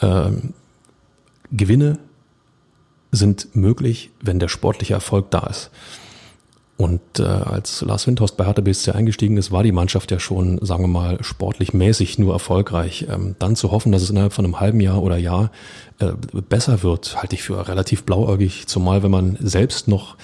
[0.00, 0.54] Ähm,
[1.50, 1.98] Gewinne
[3.10, 5.72] sind möglich, wenn der sportliche Erfolg da ist.
[6.78, 10.64] Und äh, als Lars Windhorst bei Hertha BSC eingestiegen ist, war die Mannschaft ja schon,
[10.64, 13.08] sagen wir mal, sportlich mäßig nur erfolgreich.
[13.12, 15.50] Ähm, dann zu hoffen, dass es innerhalb von einem halben Jahr oder Jahr
[15.98, 16.12] äh,
[16.48, 20.16] besser wird, halte ich für relativ blauäugig, zumal wenn man selbst noch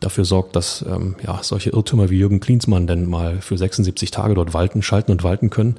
[0.00, 4.34] dafür sorgt, dass ähm, ja, solche Irrtümer wie Jürgen Klinsmann denn mal für 76 Tage
[4.34, 5.76] dort walten, schalten und walten können.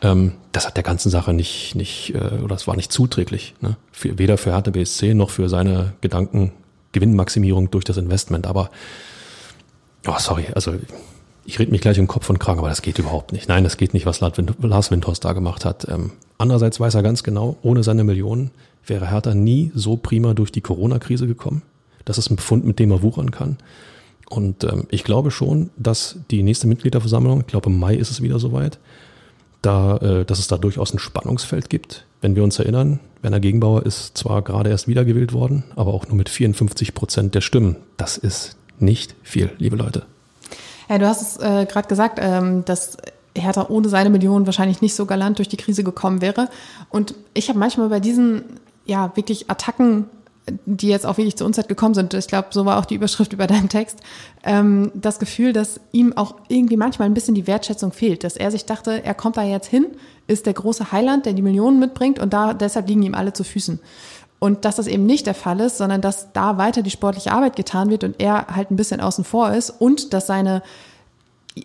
[0.00, 3.54] Ähm, das hat der ganzen Sache nicht, nicht äh, oder es war nicht zuträglich.
[3.60, 3.76] Ne?
[3.92, 6.52] Für, weder für Hertha BSC noch für seine Gedanken
[6.92, 8.46] Gewinnmaximierung durch das Investment.
[8.46, 8.70] Aber
[10.08, 10.74] Oh, sorry, also
[11.44, 13.48] ich rede mich gleich im Kopf und Kragen, aber das geht überhaupt nicht.
[13.48, 15.86] Nein, das geht nicht, was Lars Windhorst da gemacht hat.
[15.88, 18.50] Ähm, andererseits weiß er ganz genau, ohne seine Millionen
[18.86, 21.62] wäre Hertha nie so prima durch die Corona-Krise gekommen.
[22.04, 23.58] Das ist ein Befund, mit dem er wuchern kann.
[24.28, 28.22] Und ähm, ich glaube schon, dass die nächste Mitgliederversammlung, ich glaube im Mai ist es
[28.22, 28.78] wieder soweit,
[29.62, 32.04] da, äh, dass es da durchaus ein Spannungsfeld gibt.
[32.20, 36.16] Wenn wir uns erinnern, Werner Gegenbauer ist zwar gerade erst wiedergewählt worden, aber auch nur
[36.16, 37.76] mit 54 Prozent der Stimmen.
[37.96, 40.06] Das ist nicht viel, liebe Leute.
[40.88, 42.96] Ja, du hast es äh, gerade gesagt, ähm, dass
[43.36, 46.48] Hertha ohne seine Millionen wahrscheinlich nicht so galant durch die Krise gekommen wäre.
[46.90, 48.44] Und ich habe manchmal bei diesen
[48.86, 50.06] ja wirklich Attacken,
[50.64, 53.34] die jetzt auch wirklich zur Unzeit gekommen sind, ich glaube, so war auch die Überschrift
[53.34, 54.00] über deinen Text,
[54.44, 58.50] ähm, das Gefühl, dass ihm auch irgendwie manchmal ein bisschen die Wertschätzung fehlt, dass er
[58.50, 59.86] sich dachte, er kommt da jetzt hin,
[60.26, 63.44] ist der große Heiland, der die Millionen mitbringt und da deshalb liegen ihm alle zu
[63.44, 63.78] Füßen.
[64.38, 67.56] Und dass das eben nicht der Fall ist, sondern dass da weiter die sportliche Arbeit
[67.56, 70.62] getan wird und er halt ein bisschen außen vor ist und dass seine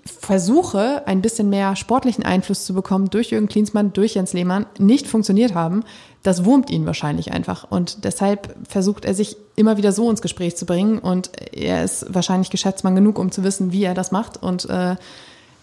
[0.05, 5.07] Versuche, ein bisschen mehr sportlichen Einfluss zu bekommen durch Jürgen Klinsmann, durch Jens Lehmann, nicht
[5.07, 5.83] funktioniert haben,
[6.23, 7.69] das wurmt ihn wahrscheinlich einfach.
[7.69, 10.99] Und deshalb versucht er sich immer wieder so ins Gespräch zu bringen.
[10.99, 14.41] Und er ist wahrscheinlich Geschäftsmann genug, um zu wissen, wie er das macht.
[14.41, 14.95] Und äh,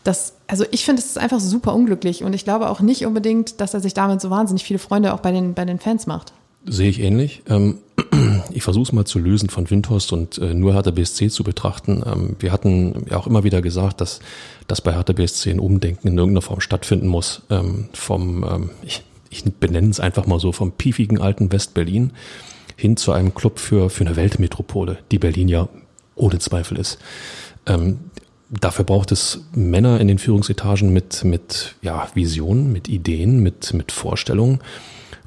[0.05, 2.25] das, also ich finde, es ist einfach super unglücklich.
[2.25, 5.21] Und ich glaube auch nicht unbedingt, dass er sich damit so wahnsinnig viele Freunde auch
[5.21, 6.35] bei den, bei den Fans macht.
[6.67, 7.43] Sehe ich ähnlich.
[7.49, 7.79] Ähm,
[8.53, 12.03] ich versuche es mal zu lösen von Windhorst und äh, nur Hertha BSC zu betrachten.
[12.07, 14.21] Ähm, wir hatten ja auch immer wieder gesagt, dass,
[14.67, 17.43] dass bei Hertha BSC ein Umdenken in irgendeiner Form stattfinden muss.
[17.49, 22.13] Ähm, vom, ich, ich benenne es einfach mal so, vom piefigen alten West-Berlin
[22.77, 25.69] hin zu einem Club für, für eine Weltmetropole, die Berlin ja
[26.15, 26.99] ohne Zweifel ist.
[28.51, 33.93] dafür braucht es Männer in den Führungsetagen mit, mit ja, Visionen, mit Ideen, mit, mit
[33.93, 34.61] Vorstellungen.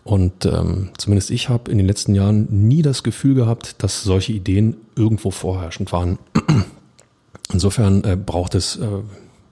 [0.03, 4.33] Und ähm, zumindest ich habe in den letzten Jahren nie das Gefühl gehabt, dass solche
[4.33, 6.19] Ideen irgendwo vorherrschend waren.
[7.53, 8.87] Insofern äh, braucht es, äh,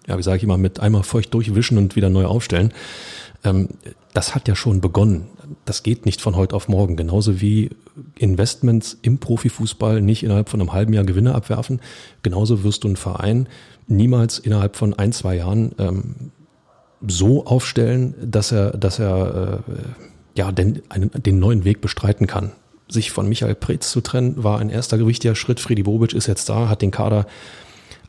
[0.07, 2.73] ja, wie sage ich immer, mit einmal feucht durchwischen und wieder neu aufstellen.
[3.43, 3.69] Ähm,
[4.13, 5.27] das hat ja schon begonnen.
[5.63, 6.97] Das geht nicht von heute auf morgen.
[6.97, 7.69] Genauso wie
[8.17, 11.79] Investments im Profifußball nicht innerhalb von einem halben Jahr Gewinne abwerfen.
[12.23, 13.47] Genauso wirst du einen Verein
[13.87, 16.15] niemals innerhalb von ein, zwei Jahren ähm,
[17.05, 19.73] so aufstellen, dass er, dass er äh,
[20.35, 22.51] ja, den, einen, den neuen Weg bestreiten kann.
[22.87, 25.59] Sich von Michael Preetz zu trennen, war ein erster gewichtiger Schritt.
[25.59, 27.25] Friedi Bobic ist jetzt da, hat den Kader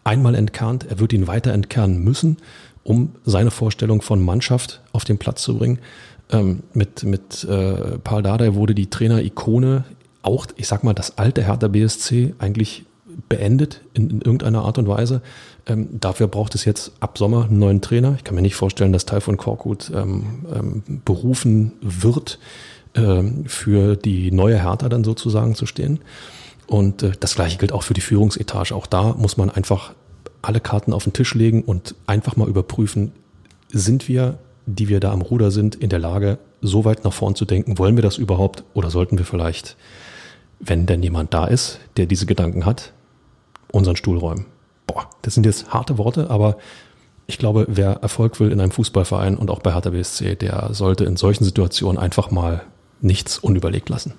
[0.05, 0.87] einmal entkernt.
[0.89, 2.39] Er wird ihn weiter entkernen müssen,
[2.83, 5.79] um seine Vorstellung von Mannschaft auf den Platz zu bringen.
[6.31, 9.85] Ähm, mit mit äh, Paul Dardai wurde die Trainer-Ikone,
[10.23, 12.85] auch, ich sag mal, das alte Hertha BSC eigentlich
[13.29, 15.21] beendet in, in irgendeiner Art und Weise.
[15.67, 18.15] Ähm, dafür braucht es jetzt ab Sommer einen neuen Trainer.
[18.17, 22.39] Ich kann mir nicht vorstellen, dass Taifun Korkut ähm, ähm, berufen wird,
[22.95, 26.01] ähm, für die neue Hertha dann sozusagen zu stehen.
[26.67, 28.75] Und äh, das gleiche gilt auch für die Führungsetage.
[28.75, 29.95] Auch da muss man einfach
[30.43, 33.13] alle Karten auf den Tisch legen und einfach mal überprüfen,
[33.69, 37.37] sind wir, die wir da am Ruder sind, in der Lage, so weit nach vorn
[37.37, 37.79] zu denken?
[37.79, 39.77] Wollen wir das überhaupt oder sollten wir vielleicht
[40.63, 42.93] wenn denn jemand da ist, der diese Gedanken hat,
[43.73, 44.47] unseren Stuhl räumen.
[44.93, 46.59] Boah, das sind jetzt harte Worte, aber
[47.27, 51.05] ich glaube, wer Erfolg will in einem Fußballverein und auch bei Hertha BSC, der sollte
[51.05, 52.63] in solchen Situationen einfach mal
[53.01, 54.13] nichts unüberlegt lassen.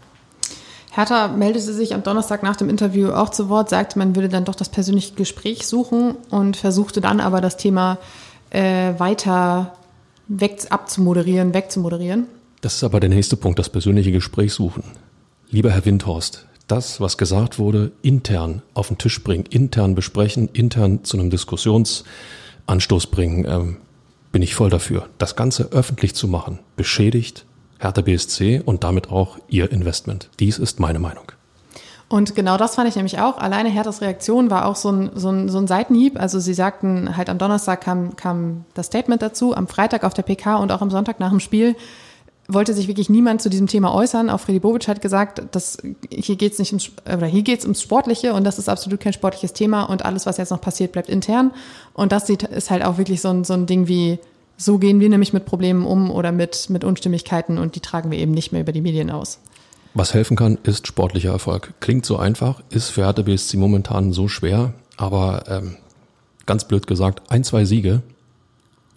[0.92, 4.46] Hertha meldete sich am Donnerstag nach dem Interview auch zu Wort, sagte, man würde dann
[4.46, 8.00] doch das persönliche Gespräch suchen und versuchte dann aber das Thema
[8.50, 9.74] äh, weiter
[10.28, 12.26] weg abzumoderieren, wegzumoderieren.
[12.62, 14.84] Das ist aber der nächste Punkt, das persönliche Gespräch suchen.
[15.50, 21.04] Lieber Herr Windhorst, das, was gesagt wurde, intern auf den Tisch bringen, intern besprechen, intern
[21.04, 23.78] zu einem Diskussionsanstoß bringen, ähm,
[24.32, 25.08] bin ich voll dafür.
[25.20, 27.46] Das Ganze öffentlich zu machen, beschädigt
[27.78, 30.32] Hertha BSC und damit auch ihr Investment.
[30.40, 31.32] Dies ist meine Meinung.
[32.10, 33.38] Und genau das fand ich nämlich auch.
[33.38, 36.20] Alleine Herthas Reaktion war auch so ein, so ein, so ein Seitenhieb.
[36.20, 40.24] Also sie sagten halt am Donnerstag kam, kam das Statement dazu, am Freitag auf der
[40.24, 41.76] PK und auch am Sonntag nach dem Spiel
[42.48, 44.30] wollte sich wirklich niemand zu diesem Thema äußern.
[44.30, 45.78] Auch Freddy Bobic hat gesagt, dass
[46.10, 49.54] hier geht's nicht ums, oder hier geht's ums Sportliche und das ist absolut kein sportliches
[49.54, 51.52] Thema und alles, was jetzt noch passiert, bleibt intern.
[51.94, 54.20] Und das ist halt auch wirklich so ein, so ein Ding wie,
[54.58, 58.18] so gehen wir nämlich mit Problemen um oder mit, mit Unstimmigkeiten und die tragen wir
[58.18, 59.40] eben nicht mehr über die Medien aus.
[59.94, 61.74] Was helfen kann, ist sportlicher Erfolg.
[61.80, 65.78] Klingt so einfach, ist für Hertha BSC momentan so schwer, aber ähm,
[66.46, 68.02] ganz blöd gesagt, ein, zwei Siege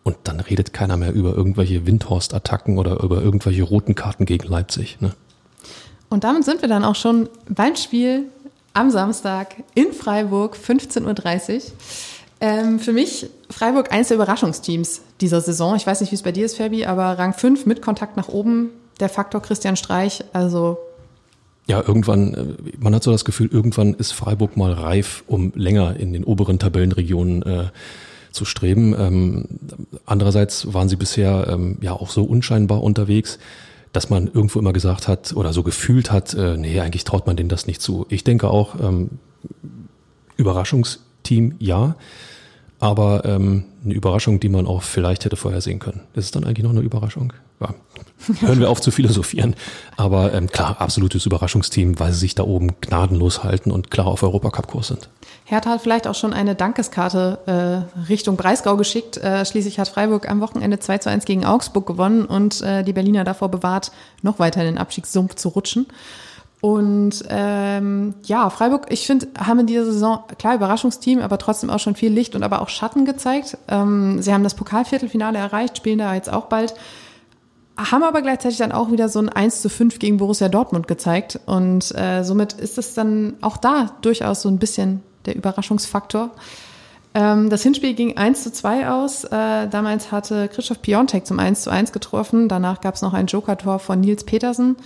[0.07, 5.01] und dann redet keiner mehr über irgendwelche Windhorst-Attacken oder über irgendwelche roten Karten gegen Leipzig.
[5.01, 5.11] Ne?
[6.09, 8.27] Und damit sind wir dann auch schon beim Spiel
[8.73, 11.61] am Samstag in Freiburg, 15.30 Uhr.
[12.41, 15.75] Ähm, für mich Freiburg eins der Überraschungsteams dieser Saison.
[15.75, 18.29] Ich weiß nicht, wie es bei dir ist, Fabi, aber Rang 5 mit Kontakt nach
[18.29, 20.79] oben, der Faktor Christian Streich, also
[21.67, 25.97] ja, irgendwann, äh, man hat so das Gefühl, irgendwann ist Freiburg mal reif, um länger
[25.97, 27.65] in den oberen Tabellenregionen äh,
[28.37, 28.95] zu streben.
[28.99, 29.45] Ähm,
[30.05, 33.39] andererseits waren sie bisher ähm, ja auch so unscheinbar unterwegs,
[33.93, 37.37] dass man irgendwo immer gesagt hat oder so gefühlt hat, äh, nee, eigentlich traut man
[37.37, 38.07] denen das nicht zu.
[38.11, 39.19] Ich denke auch, ähm,
[40.37, 41.97] Überraschungsteam ja.
[42.79, 46.03] Aber ähm, eine Überraschung, die man auch vielleicht hätte vorhersehen können.
[46.15, 47.33] Ist es dann eigentlich noch eine Überraschung?
[47.61, 47.75] Ja.
[48.41, 49.55] Hören wir auf zu philosophieren.
[49.97, 54.23] Aber ähm, klar, absolutes Überraschungsteam, weil sie sich da oben gnadenlos halten und klar auf
[54.23, 55.09] Europacup-Kurs sind.
[55.45, 59.17] Hertha hat vielleicht auch schon eine Dankeskarte äh, Richtung Breisgau geschickt.
[59.17, 62.93] Äh, schließlich hat Freiburg am Wochenende 2 zu 1 gegen Augsburg gewonnen und äh, die
[62.93, 63.93] Berliner davor bewahrt,
[64.23, 65.87] noch weiter in den Abstiegssumpf zu rutschen.
[66.61, 71.79] Und ähm, ja, Freiburg, ich finde, haben in dieser Saison, klar, Überraschungsteam, aber trotzdem auch
[71.79, 73.57] schon viel Licht und aber auch Schatten gezeigt.
[73.69, 76.75] Ähm, sie haben das Pokalviertelfinale erreicht, spielen da jetzt auch bald,
[77.77, 81.41] haben aber gleichzeitig dann auch wieder so ein 1 zu 5 gegen Borussia Dortmund gezeigt.
[81.47, 86.31] Und äh, somit ist es dann auch da durchaus so ein bisschen der Überraschungsfaktor.
[87.15, 89.25] Ähm, das Hinspiel ging 1 zu 2 aus.
[89.25, 92.49] Äh, damals hatte Christoph Piontek zum 1 zu 1 getroffen.
[92.49, 94.77] Danach gab es noch ein Joker-Tor von Nils Petersen.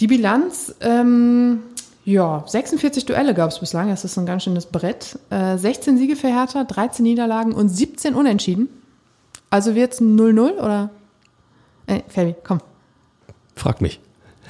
[0.00, 1.62] Die Bilanz, ähm,
[2.04, 5.18] ja, 46 Duelle gab es bislang, das ist ein ganz schönes Brett.
[5.30, 8.68] Äh, 16 Siege für Hertha, 13 Niederlagen und 17 Unentschieden.
[9.50, 10.90] Also wird es 0-0 oder?
[11.86, 12.60] Äh, Fabi, komm.
[13.54, 14.00] Frag mich.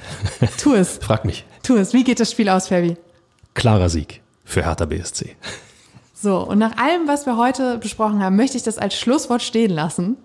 [0.57, 0.97] Tu es.
[0.97, 1.45] Frag mich.
[1.63, 1.93] Tu es.
[1.93, 2.97] Wie geht das Spiel aus, Fabi?
[3.53, 5.35] Klarer Sieg für Hertha BSC.
[6.13, 9.71] So, und nach allem, was wir heute besprochen haben, möchte ich das als Schlusswort stehen
[9.71, 10.17] lassen.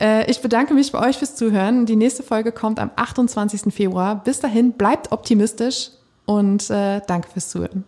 [0.00, 1.86] Äh, ich bedanke mich bei euch fürs Zuhören.
[1.86, 3.72] Die nächste Folge kommt am 28.
[3.74, 4.22] Februar.
[4.22, 5.90] Bis dahin, bleibt optimistisch
[6.26, 7.84] und äh, danke fürs Zuhören.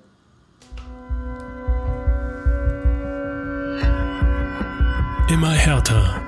[5.28, 6.27] Immer härter.